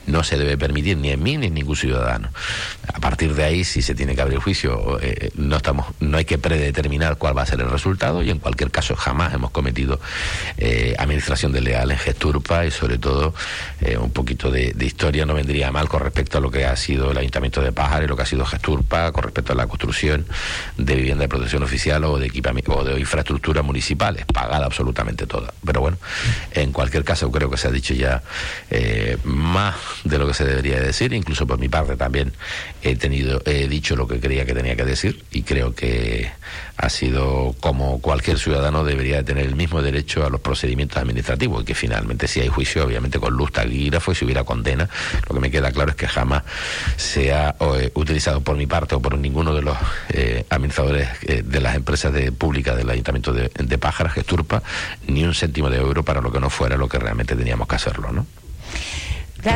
no 0.06 0.24
se 0.24 0.38
debe 0.38 0.56
permitir 0.56 0.96
ni 0.96 1.10
en 1.10 1.22
mí 1.22 1.36
ni 1.36 1.48
en 1.48 1.54
ningún 1.54 1.76
ciudadano. 1.76 2.30
A 2.92 3.00
partir 3.00 3.34
de 3.34 3.44
ahí, 3.44 3.64
si 3.64 3.82
se 3.82 3.94
tiene 3.94 4.14
que 4.14 4.22
abrir 4.22 4.38
juicio, 4.38 4.98
no, 5.34 5.56
estamos, 5.56 5.86
no 6.00 6.18
hay 6.18 6.24
que 6.24 6.38
predeterminar 6.38 7.16
cuál 7.16 7.36
va 7.36 7.42
a 7.42 7.46
ser 7.46 7.60
el 7.60 7.70
resultado 7.70 8.22
y 8.22 8.30
en 8.30 8.38
cualquier 8.38 8.70
caso 8.70 8.96
jamás 8.96 9.34
hemos 9.34 9.50
cometido 9.50 10.00
eh, 10.58 10.94
administración 10.98 11.52
leal 11.60 11.90
en 11.90 11.98
Gesturpa 11.98 12.64
y 12.66 12.70
sobre 12.70 12.98
todo 12.98 13.34
eh, 13.80 13.96
un 13.96 14.10
poquito 14.10 14.50
de, 14.50 14.74
historia 14.80 15.26
no 15.26 15.34
vendría 15.34 15.72
mal 15.72 15.88
con 15.88 16.00
respecto 16.00 16.38
a 16.38 16.40
lo 16.40 16.50
que 16.50 16.64
ha 16.64 16.76
sido 16.76 17.10
el 17.10 17.18
Ayuntamiento 17.18 17.60
de 17.60 17.72
Pájaro 17.72 18.06
lo 18.06 18.16
que 18.16 18.22
ha 18.22 18.26
sido 18.26 18.44
Gesturpa 18.44 19.10
con 19.12 19.24
respecto 19.24 19.52
a 19.52 19.56
la 19.56 19.66
construcción 19.66 20.26
de 20.76 20.94
vivienda 20.94 21.22
de 21.22 21.28
protección 21.28 21.62
oficial 21.62 22.04
o 22.04 22.18
de 22.18 22.26
equipamiento 22.26 22.76
o 22.76 22.84
de 22.84 22.98
infraestructuras 23.00 23.64
municipales, 23.64 24.24
pagada 24.26 24.66
absolutamente 24.66 25.26
toda. 25.26 25.52
Pero 25.64 25.80
bueno, 25.80 25.98
en 26.52 26.72
cualquier 26.72 27.04
caso 27.04 27.30
creo 27.32 27.50
que 27.50 27.56
se 27.56 27.68
ha 27.68 27.70
dicho 27.70 27.94
ya 27.94 28.22
eh, 28.70 29.18
más 29.24 29.74
de 30.04 30.18
lo 30.18 30.26
que 30.26 30.34
se 30.34 30.44
debería 30.44 30.80
decir, 30.80 31.12
incluso 31.12 31.46
por 31.46 31.58
mi 31.58 31.68
parte 31.68 31.96
también 31.96 32.32
he 32.82 32.96
tenido, 32.96 33.42
he 33.46 33.68
dicho 33.68 33.96
lo 33.96 34.06
que 34.06 34.20
creía 34.20 34.44
que 34.44 34.54
tenía 34.54 34.76
que 34.76 34.84
decir 34.84 35.24
y 35.30 35.42
creo 35.42 35.74
que 35.74 36.30
ha 36.76 36.88
sido 36.90 37.54
como 37.60 38.00
cualquier 38.00 38.38
ciudadano 38.38 38.84
debería 38.84 39.24
tener 39.24 39.46
el 39.46 39.54
mismo 39.54 39.82
derecho 39.82 40.24
a 40.24 40.30
los 40.30 40.40
procedimientos 40.40 40.98
administrativos 40.98 41.62
y 41.62 41.64
que 41.64 41.74
finalmente 41.74 42.28
si 42.28 42.40
hay 42.40 42.48
juicio, 42.48 42.84
obviamente 42.84 43.18
con 43.18 43.34
luz, 43.34 43.52
taquígrafo 43.52 44.12
y 44.12 44.14
si 44.14 44.24
hubiera 44.24 44.44
condena, 44.44 44.88
lo 45.28 45.34
que 45.34 45.40
me 45.40 45.50
queda 45.50 45.72
claro 45.72 45.90
es 45.90 45.96
que 45.96 46.06
jamás 46.06 46.42
se 46.96 47.32
ha 47.32 47.56
eh, 47.60 47.90
utilizado 47.94 48.40
por 48.40 48.56
mi 48.56 48.66
parte 48.66 48.94
o 48.94 49.00
por 49.00 49.16
ninguno 49.18 49.54
de 49.54 49.62
los 49.62 49.76
eh, 50.10 50.44
administradores 50.50 51.08
eh, 51.22 51.42
de 51.44 51.60
las 51.60 51.74
empresas 51.76 52.12
de, 52.12 52.32
públicas 52.32 52.76
del 52.76 52.90
Ayuntamiento 52.90 53.32
de, 53.32 53.50
de 53.54 53.78
Pájaras, 53.78 54.12
Gesturpa, 54.12 54.62
ni 55.06 55.24
un 55.24 55.34
céntimo 55.34 55.70
de 55.70 55.78
euro 55.78 56.04
para 56.04 56.20
lo 56.20 56.30
que 56.30 56.40
no 56.40 56.50
fuera 56.50 56.76
lo 56.76 56.88
que 56.88 56.98
realmente 56.98 57.34
teníamos 57.36 57.68
que 57.68 57.76
hacerlo, 57.76 58.12
¿no? 58.12 58.26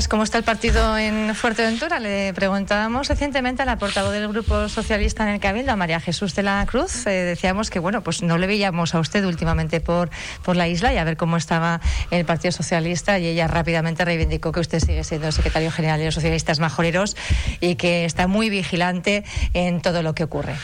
¿Cómo 0.08 0.22
está 0.22 0.38
el 0.38 0.44
partido 0.44 0.96
en 0.96 1.34
Fuerteventura? 1.34 1.98
Le 1.98 2.32
preguntábamos 2.32 3.08
recientemente 3.08 3.62
a 3.62 3.64
la 3.64 3.76
portavoz 3.76 4.12
del 4.12 4.28
Grupo 4.28 4.68
Socialista 4.68 5.24
en 5.24 5.34
el 5.34 5.40
Cabildo, 5.40 5.72
a 5.72 5.76
María 5.76 5.98
Jesús 5.98 6.34
de 6.36 6.44
la 6.44 6.64
Cruz. 6.64 7.06
Eh, 7.08 7.10
decíamos 7.10 7.70
que, 7.70 7.80
bueno, 7.80 8.00
pues 8.02 8.22
no 8.22 8.38
le 8.38 8.46
veíamos 8.46 8.94
a 8.94 9.00
usted 9.00 9.24
últimamente 9.24 9.80
por, 9.80 10.08
por 10.44 10.54
la 10.54 10.68
isla 10.68 10.94
y 10.94 10.96
a 10.96 11.02
ver 11.02 11.16
cómo 11.16 11.36
estaba 11.36 11.80
el 12.12 12.24
Partido 12.24 12.52
Socialista 12.52 13.18
y 13.18 13.26
ella 13.26 13.48
rápidamente 13.48 14.04
reivindicó 14.04 14.52
que 14.52 14.60
usted 14.60 14.78
sigue 14.78 15.02
siendo 15.02 15.32
secretario 15.32 15.72
general 15.72 15.98
de 15.98 16.06
los 16.06 16.14
socialistas 16.14 16.60
majoreros 16.60 17.16
y 17.60 17.74
que 17.74 18.04
está 18.04 18.28
muy 18.28 18.48
vigilante 18.48 19.24
en 19.54 19.82
todo 19.82 20.04
lo 20.04 20.14
que 20.14 20.22
ocurre. 20.22 20.54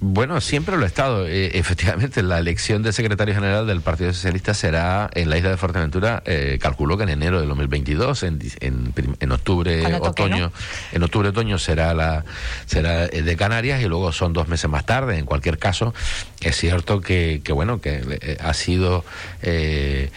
Bueno, 0.00 0.40
siempre 0.40 0.76
lo 0.76 0.84
he 0.84 0.86
estado. 0.86 1.26
Eh, 1.26 1.58
efectivamente, 1.58 2.22
la 2.22 2.38
elección 2.38 2.82
de 2.82 2.92
secretario 2.92 3.34
general 3.34 3.66
del 3.66 3.80
Partido 3.80 4.12
Socialista 4.12 4.54
será 4.54 5.10
en 5.14 5.28
la 5.28 5.38
isla 5.38 5.50
de 5.50 5.56
Fuerteventura, 5.56 6.22
eh, 6.24 6.58
calculo 6.60 6.96
que 6.96 7.02
en 7.02 7.08
enero 7.08 7.40
de 7.40 7.46
2022, 7.46 8.22
en, 8.22 8.38
en, 8.60 8.94
en 9.18 9.32
octubre, 9.32 9.96
otoño, 10.00 10.52
en 10.92 11.02
octubre, 11.02 11.28
otoño 11.30 11.58
será 11.58 11.94
la 11.94 12.24
será 12.66 13.08
de 13.08 13.36
Canarias 13.36 13.82
y 13.82 13.86
luego 13.86 14.12
son 14.12 14.32
dos 14.32 14.46
meses 14.46 14.70
más 14.70 14.86
tarde. 14.86 15.18
En 15.18 15.26
cualquier 15.26 15.58
caso, 15.58 15.94
es 16.40 16.56
cierto 16.56 17.00
que, 17.00 17.40
que 17.42 17.52
bueno, 17.52 17.80
que 17.80 18.00
eh, 18.20 18.36
ha 18.40 18.54
sido 18.54 19.04
eh, 19.42 20.10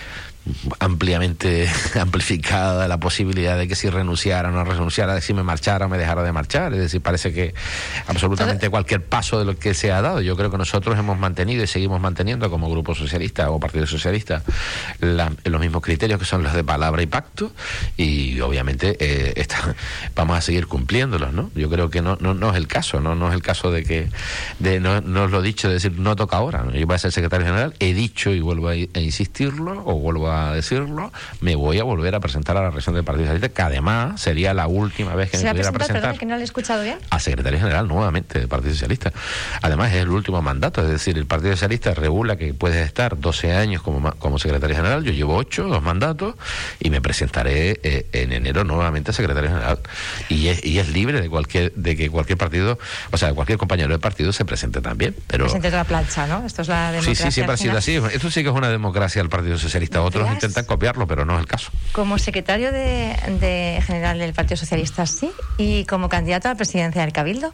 ampliamente 0.79 1.69
amplificada 1.99 2.87
la 2.87 2.99
posibilidad 2.99 3.57
de 3.57 3.67
que 3.67 3.75
si 3.75 3.89
renunciara 3.89 4.49
o 4.49 4.51
no 4.51 4.63
renunciara, 4.63 5.13
de 5.13 5.21
si 5.21 5.33
me 5.33 5.43
marchara 5.43 5.85
o 5.85 5.89
me 5.89 5.97
dejara 5.97 6.23
de 6.23 6.31
marchar. 6.31 6.73
Es 6.73 6.79
decir, 6.79 7.01
parece 7.01 7.33
que 7.33 7.53
absolutamente 8.07 8.69
cualquier 8.69 9.03
paso 9.03 9.37
de 9.39 9.45
lo 9.45 9.57
que 9.57 9.73
se 9.73 9.91
ha 9.91 10.01
dado, 10.01 10.21
yo 10.21 10.35
creo 10.35 10.49
que 10.49 10.57
nosotros 10.57 10.97
hemos 10.97 11.17
mantenido 11.19 11.63
y 11.63 11.67
seguimos 11.67 12.01
manteniendo 12.01 12.49
como 12.49 12.69
Grupo 12.69 12.95
Socialista 12.95 13.51
o 13.51 13.59
Partido 13.59 13.85
Socialista 13.85 14.43
los 14.99 15.61
mismos 15.61 15.81
criterios 15.81 16.19
que 16.19 16.25
son 16.25 16.43
los 16.43 16.53
de 16.53 16.63
palabra 16.63 17.01
y 17.01 17.07
pacto 17.07 17.51
y 17.97 18.39
obviamente 18.41 18.97
eh, 18.99 19.47
vamos 20.15 20.37
a 20.37 20.41
seguir 20.41 20.67
cumpliéndolos, 20.67 21.33
¿no? 21.33 21.51
Yo 21.55 21.69
creo 21.69 21.89
que 21.89 22.01
no, 22.01 22.17
no, 22.19 22.33
no 22.33 22.51
es 22.51 22.57
el 22.57 22.67
caso, 22.67 22.99
¿no? 22.99 23.15
No 23.15 23.29
es 23.29 23.35
el 23.35 23.41
caso 23.41 23.71
de 23.71 23.83
que 23.83 24.09
de 24.59 24.79
no, 24.79 25.01
no 25.01 25.23
os 25.23 25.31
lo 25.31 25.39
he 25.39 25.43
dicho, 25.43 25.67
de 25.67 25.75
decir, 25.75 25.99
no 25.99 26.15
toca 26.15 26.37
ahora. 26.37 26.65
Yo 26.73 26.85
voy 26.87 26.95
a 26.95 26.99
ser 26.99 27.11
secretario 27.11 27.45
general, 27.45 27.73
he 27.79 27.93
dicho 27.93 28.31
y 28.31 28.41
vuelvo 28.41 28.69
a, 28.69 28.71
a 28.71 28.99
insistirlo 28.99 29.83
o 29.85 29.95
vuelvo 29.95 30.29
a 30.29 30.30
a 30.31 30.53
decirlo, 30.53 31.11
me 31.41 31.55
voy 31.55 31.79
a 31.79 31.83
volver 31.83 32.15
a 32.15 32.19
presentar 32.19 32.57
a 32.57 32.61
la 32.61 32.69
región 32.69 32.95
del 32.95 33.03
Partido 33.03 33.25
Socialista, 33.25 33.49
que 33.49 33.61
además 33.61 34.21
sería 34.21 34.53
la 34.53 34.67
última 34.67 35.15
vez 35.15 35.31
que 35.31 35.37
me 35.37 35.49
pudiera 35.51 35.71
presentar. 35.71 36.17
que 36.17 36.25
no 36.25 36.35
he 36.35 36.43
escuchado 36.43 36.83
bien? 36.83 36.97
A 37.09 37.19
secretario 37.19 37.59
general 37.59 37.87
nuevamente 37.87 38.39
del 38.39 38.47
Partido 38.47 38.73
Socialista. 38.73 39.11
Además 39.61 39.91
es 39.93 40.01
el 40.01 40.09
último 40.09 40.41
mandato, 40.41 40.81
es 40.81 40.89
decir, 40.89 41.17
el 41.17 41.25
Partido 41.25 41.53
Socialista 41.53 41.93
regula 41.93 42.35
que 42.35 42.53
puedes 42.53 42.85
estar 42.85 43.19
12 43.19 43.53
años 43.53 43.81
como, 43.81 44.11
como 44.13 44.39
secretario 44.39 44.75
general, 44.75 45.03
yo 45.03 45.11
llevo 45.11 45.35
8, 45.35 45.67
dos 45.67 45.83
mandatos, 45.83 46.35
y 46.79 46.89
me 46.89 47.01
presentaré 47.01 47.79
eh, 47.83 48.07
en 48.11 48.33
enero 48.33 48.63
nuevamente 48.63 49.11
a 49.11 49.13
secretario 49.13 49.49
general. 49.49 49.79
Y 50.29 50.47
es, 50.47 50.63
y 50.65 50.79
es 50.79 50.89
libre 50.89 51.21
de 51.21 51.29
cualquier 51.29 51.73
de 51.73 51.95
que 51.95 52.09
cualquier 52.09 52.37
partido, 52.37 52.79
o 53.11 53.17
sea, 53.17 53.33
cualquier 53.33 53.57
compañero 53.57 53.89
de 53.89 53.99
partido 53.99 54.33
se 54.33 54.45
presente 54.45 54.81
también. 54.81 55.15
Pero... 55.27 55.45
Presente 55.45 55.69
toda 55.69 55.83
plancha, 55.83 56.27
¿no? 56.27 56.45
Esto 56.45 56.61
es 56.61 56.67
la 56.67 56.91
democracia. 56.91 57.15
Sí, 57.15 57.23
sí, 57.23 57.31
siempre 57.31 57.53
ha 57.53 57.57
sido 57.57 57.77
así. 57.77 57.95
Esto 58.13 58.31
sí 58.31 58.43
que 58.43 58.49
es 58.49 58.55
una 58.55 58.69
democracia 58.69 59.21
del 59.21 59.29
Partido 59.29 59.57
Socialista. 59.57 60.01
Otro 60.01 60.20
intentan 60.29 60.65
copiarlo, 60.65 61.07
pero 61.07 61.25
no 61.25 61.35
es 61.35 61.39
el 61.39 61.47
caso. 61.47 61.71
Como 61.91 62.17
secretario 62.17 62.71
de, 62.71 63.81
general 63.85 64.19
del 64.19 64.33
Partido 64.33 64.57
Socialista, 64.57 65.05
sí, 65.05 65.31
y 65.57 65.85
como 65.85 66.09
candidato 66.09 66.47
a 66.47 66.51
la 66.51 66.57
presidencia 66.57 67.01
del 67.01 67.13
Cabildo. 67.13 67.53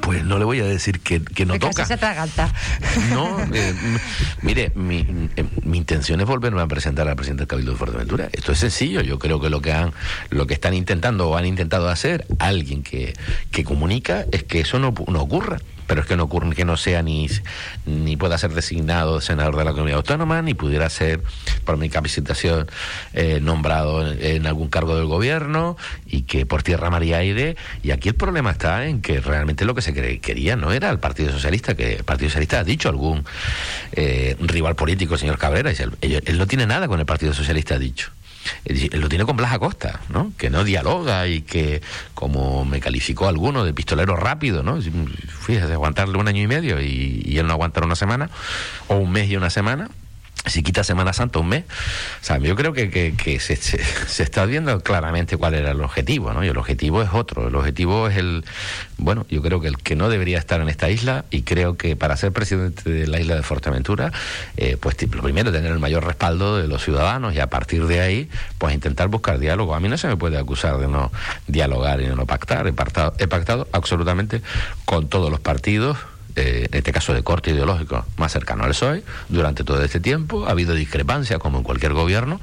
Pues 0.00 0.22
no 0.24 0.38
le 0.38 0.44
voy 0.44 0.60
a 0.60 0.64
decir 0.64 1.00
que, 1.00 1.20
no 1.46 1.58
toca. 1.58 1.86
Se 1.86 1.96
no, 3.10 3.38
eh, 3.54 3.74
mire, 4.42 4.70
mi, 4.74 4.98
eh, 5.36 5.44
mi, 5.62 5.78
intención 5.78 6.20
es 6.20 6.26
volverme 6.26 6.60
a 6.60 6.66
presentar 6.66 7.08
al 7.08 7.16
presidente 7.16 7.42
del 7.42 7.48
Cabildo 7.48 7.72
de 7.72 7.78
Fuerteventura. 7.78 8.28
Esto 8.32 8.52
es 8.52 8.58
sencillo. 8.58 9.00
Yo 9.00 9.18
creo 9.18 9.40
que 9.40 9.48
lo 9.48 9.62
que 9.62 9.72
han, 9.72 9.92
lo 10.30 10.46
que 10.46 10.54
están 10.54 10.74
intentando 10.74 11.30
o 11.30 11.36
han 11.36 11.46
intentado 11.46 11.88
hacer 11.88 12.26
alguien 12.38 12.82
que, 12.82 13.14
que 13.50 13.64
comunica 13.64 14.26
es 14.30 14.42
que 14.42 14.60
eso 14.60 14.78
no, 14.78 14.92
no 15.08 15.22
ocurra 15.22 15.58
pero 15.86 16.00
es 16.02 16.06
que 16.06 16.16
no 16.16 16.24
ocurre 16.24 16.44
que 16.54 16.64
no 16.64 16.76
sea 16.76 17.02
ni, 17.02 17.28
ni 17.86 18.16
pueda 18.16 18.38
ser 18.38 18.52
designado 18.52 19.20
senador 19.20 19.56
de 19.56 19.64
la 19.64 19.72
comunidad 19.72 19.98
autónoma, 19.98 20.42
ni 20.42 20.54
pudiera 20.54 20.88
ser, 20.90 21.22
por 21.64 21.76
mi 21.76 21.88
capacitación, 21.88 22.66
eh, 23.12 23.40
nombrado 23.40 24.12
en, 24.12 24.46
algún 24.46 24.68
cargo 24.68 24.96
del 24.96 25.06
gobierno, 25.06 25.76
y 26.06 26.22
que 26.22 26.46
por 26.46 26.62
tierra, 26.62 26.90
mar 26.90 27.02
y 27.02 27.14
aire. 27.14 27.56
Y 27.82 27.90
aquí 27.90 28.08
el 28.08 28.14
problema 28.14 28.50
está 28.50 28.86
en 28.86 29.00
que 29.00 29.20
realmente 29.20 29.64
lo 29.64 29.74
que 29.74 29.82
se 29.82 29.92
quería 30.20 30.56
no 30.56 30.72
era 30.72 30.90
el 30.90 30.98
Partido 30.98 31.32
Socialista, 31.32 31.74
que 31.74 31.94
el 31.96 32.04
Partido 32.04 32.28
Socialista 32.28 32.60
ha 32.60 32.64
dicho 32.64 32.88
algún 32.88 33.24
eh, 33.92 34.36
rival 34.40 34.76
político, 34.76 35.16
señor 35.16 35.38
Cabrera, 35.38 35.72
y 36.00 36.14
él 36.14 36.38
no 36.38 36.46
tiene 36.46 36.66
nada 36.66 36.88
con 36.88 37.00
el 37.00 37.06
Partido 37.06 37.32
Socialista, 37.32 37.76
ha 37.76 37.78
dicho 37.78 38.10
lo 38.92 39.08
tiene 39.08 39.24
con 39.24 39.36
Blas 39.36 39.52
Acosta, 39.52 40.00
¿no? 40.08 40.32
Que 40.38 40.50
no 40.50 40.64
dialoga 40.64 41.26
y 41.26 41.42
que, 41.42 41.82
como 42.14 42.64
me 42.64 42.80
calificó 42.80 43.28
alguno, 43.28 43.64
de 43.64 43.72
pistolero 43.74 44.16
rápido, 44.16 44.62
¿no? 44.62 44.80
Fíjese, 44.80 45.72
aguantarle 45.72 46.18
un 46.18 46.28
año 46.28 46.42
y 46.42 46.46
medio 46.46 46.80
y, 46.80 47.22
y 47.24 47.38
él 47.38 47.46
no 47.46 47.52
aguantar 47.52 47.84
una 47.84 47.96
semana, 47.96 48.30
o 48.88 48.96
un 48.96 49.12
mes 49.12 49.30
y 49.30 49.36
una 49.36 49.50
semana, 49.50 49.88
si 50.46 50.62
quita 50.62 50.84
Semana 50.84 51.12
Santa 51.12 51.38
un 51.38 51.48
mes, 51.48 51.64
o 52.20 52.24
sea, 52.24 52.38
yo 52.38 52.54
creo 52.54 52.72
que, 52.72 52.90
que, 52.90 53.40
se, 53.40 53.56
se, 53.56 54.22
está 54.22 54.44
viendo 54.44 54.80
claramente 54.80 55.36
cuál 55.36 55.54
era 55.54 55.70
el 55.70 55.80
objetivo, 55.80 56.32
¿no? 56.32 56.44
Y 56.44 56.48
el 56.48 56.58
objetivo 56.58 57.02
es 57.02 57.10
otro, 57.12 57.48
el 57.48 57.54
objetivo 57.54 58.08
es 58.08 58.16
el, 58.18 58.44
bueno, 58.98 59.26
yo 59.30 59.42
creo 59.42 59.60
que 59.60 59.68
el 59.68 59.78
que 59.78 59.96
no 59.96 60.08
debería 60.08 60.38
estar 60.38 60.60
en 60.60 60.68
esta 60.68 60.90
isla 60.90 61.24
y 61.30 61.42
creo 61.42 61.76
que 61.76 61.96
para 61.96 62.16
ser 62.16 62.32
presidente 62.32 62.90
de 62.90 63.06
la 63.06 63.20
isla 63.20 63.36
de 63.36 63.42
Fuerteventura, 63.42 64.12
eh, 64.56 64.76
pues 64.78 64.96
lo 65.14 65.22
primero 65.22 65.50
tener 65.50 65.72
el 65.72 65.78
mayor 65.78 66.04
respaldo 66.04 66.58
de 66.58 66.68
los 66.68 66.84
ciudadanos 66.84 67.34
y 67.34 67.40
a 67.40 67.48
partir 67.48 67.86
de 67.86 68.00
ahí, 68.00 68.28
pues 68.58 68.74
intentar 68.74 69.08
buscar 69.08 69.38
diálogo. 69.38 69.74
A 69.74 69.80
mí 69.80 69.88
no 69.88 69.96
se 69.96 70.08
me 70.08 70.16
puede 70.16 70.38
acusar 70.38 70.78
de 70.78 70.88
no 70.88 71.10
dialogar 71.46 72.00
y 72.00 72.06
de 72.06 72.16
no 72.16 72.26
pactar, 72.26 72.66
he 72.66 72.72
pactado, 72.72 73.14
he 73.18 73.26
pactado 73.26 73.68
absolutamente 73.72 74.42
con 74.84 75.08
todos 75.08 75.30
los 75.30 75.40
partidos 75.40 75.96
eh, 76.36 76.66
en 76.70 76.78
este 76.78 76.92
caso 76.92 77.14
de 77.14 77.22
corte 77.22 77.50
ideológico, 77.50 78.04
más 78.16 78.32
cercano 78.32 78.64
al 78.64 78.70
PSOE, 78.70 79.02
durante 79.28 79.64
todo 79.64 79.82
este 79.82 80.00
tiempo. 80.00 80.46
Ha 80.46 80.50
habido 80.50 80.74
discrepancias, 80.74 81.38
como 81.38 81.58
en 81.58 81.64
cualquier 81.64 81.92
gobierno, 81.92 82.40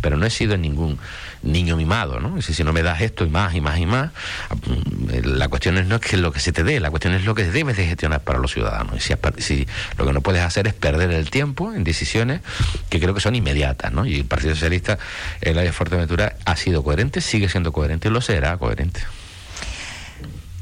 pero 0.00 0.16
no 0.16 0.24
he 0.26 0.30
sido 0.30 0.56
ningún 0.56 0.98
niño 1.42 1.76
mimado, 1.76 2.20
¿no? 2.20 2.38
Es 2.38 2.46
si 2.46 2.64
no 2.64 2.72
me 2.72 2.82
das 2.82 3.02
esto 3.02 3.24
y 3.24 3.28
más 3.28 3.54
y 3.54 3.60
más 3.60 3.78
y 3.78 3.86
más, 3.86 4.12
mm, 4.50 5.36
la 5.36 5.48
cuestión 5.48 5.76
es 5.78 5.86
no 5.86 5.96
es 5.96 6.00
que 6.00 6.16
lo 6.16 6.32
que 6.32 6.40
se 6.40 6.52
te 6.52 6.64
dé, 6.64 6.80
la 6.80 6.90
cuestión 6.90 7.14
es 7.14 7.24
lo 7.24 7.34
que 7.34 7.44
debes 7.44 7.76
de 7.76 7.86
gestionar 7.86 8.20
para 8.22 8.38
los 8.38 8.52
ciudadanos. 8.52 8.96
Y 8.96 9.00
si, 9.00 9.14
si 9.38 9.68
lo 9.98 10.06
que 10.06 10.12
no 10.12 10.20
puedes 10.22 10.42
hacer 10.42 10.66
es 10.66 10.74
perder 10.74 11.10
el 11.10 11.30
tiempo 11.30 11.72
en 11.72 11.84
decisiones 11.84 12.40
que 12.88 12.98
creo 12.98 13.14
que 13.14 13.20
son 13.20 13.34
inmediatas, 13.34 13.92
¿no? 13.92 14.06
Y 14.06 14.16
el 14.20 14.24
Partido 14.24 14.54
Socialista, 14.54 14.98
el 15.40 15.58
área 15.58 15.70
de 15.70 15.72
Fuerteventura, 15.72 16.36
ha 16.44 16.56
sido 16.56 16.82
coherente, 16.82 17.20
sigue 17.20 17.48
siendo 17.48 17.72
coherente 17.72 18.08
y 18.08 18.10
lo 18.10 18.20
será 18.20 18.56
coherente. 18.56 19.00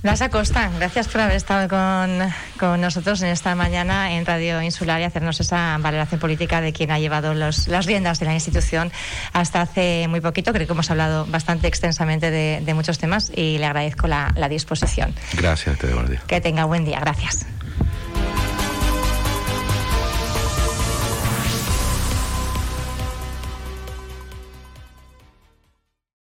Las 0.02 0.20
Acosta, 0.20 0.68
gracias 0.78 1.06
por 1.06 1.20
haber 1.20 1.36
estado 1.36 1.68
con, 1.68 2.80
nosotros 2.80 3.22
en 3.22 3.28
esta 3.28 3.54
mañana 3.54 4.12
en 4.14 4.26
Radio 4.26 4.60
Insular 4.60 5.00
y 5.00 5.04
hacernos 5.04 5.38
esa 5.38 5.78
valoración 5.78 6.20
política 6.20 6.60
de 6.60 6.72
quien 6.72 6.90
ha 6.90 6.98
llevado 6.98 7.34
los, 7.34 7.68
las 7.68 7.86
riendas 7.86 8.18
de 8.18 8.26
la 8.26 8.34
institución 8.34 8.90
hasta 9.32 9.60
hace 9.60 10.08
muy 10.08 10.20
poquito. 10.20 10.52
Creo 10.52 10.66
que 10.66 10.72
hemos 10.72 10.90
hablado 10.90 11.24
bastante 11.26 11.68
extensamente 11.68 12.32
de, 12.32 12.74
muchos 12.74 12.98
temas 12.98 13.30
y 13.32 13.58
le 13.58 13.66
agradezco 13.66 14.08
la, 14.08 14.32
disposición. 14.50 15.14
Gracias, 15.34 15.78
te 15.78 15.88
Que 16.26 16.40
tenga 16.40 16.64
buen 16.64 16.84
día. 16.84 16.98
Gracias. 16.98 17.46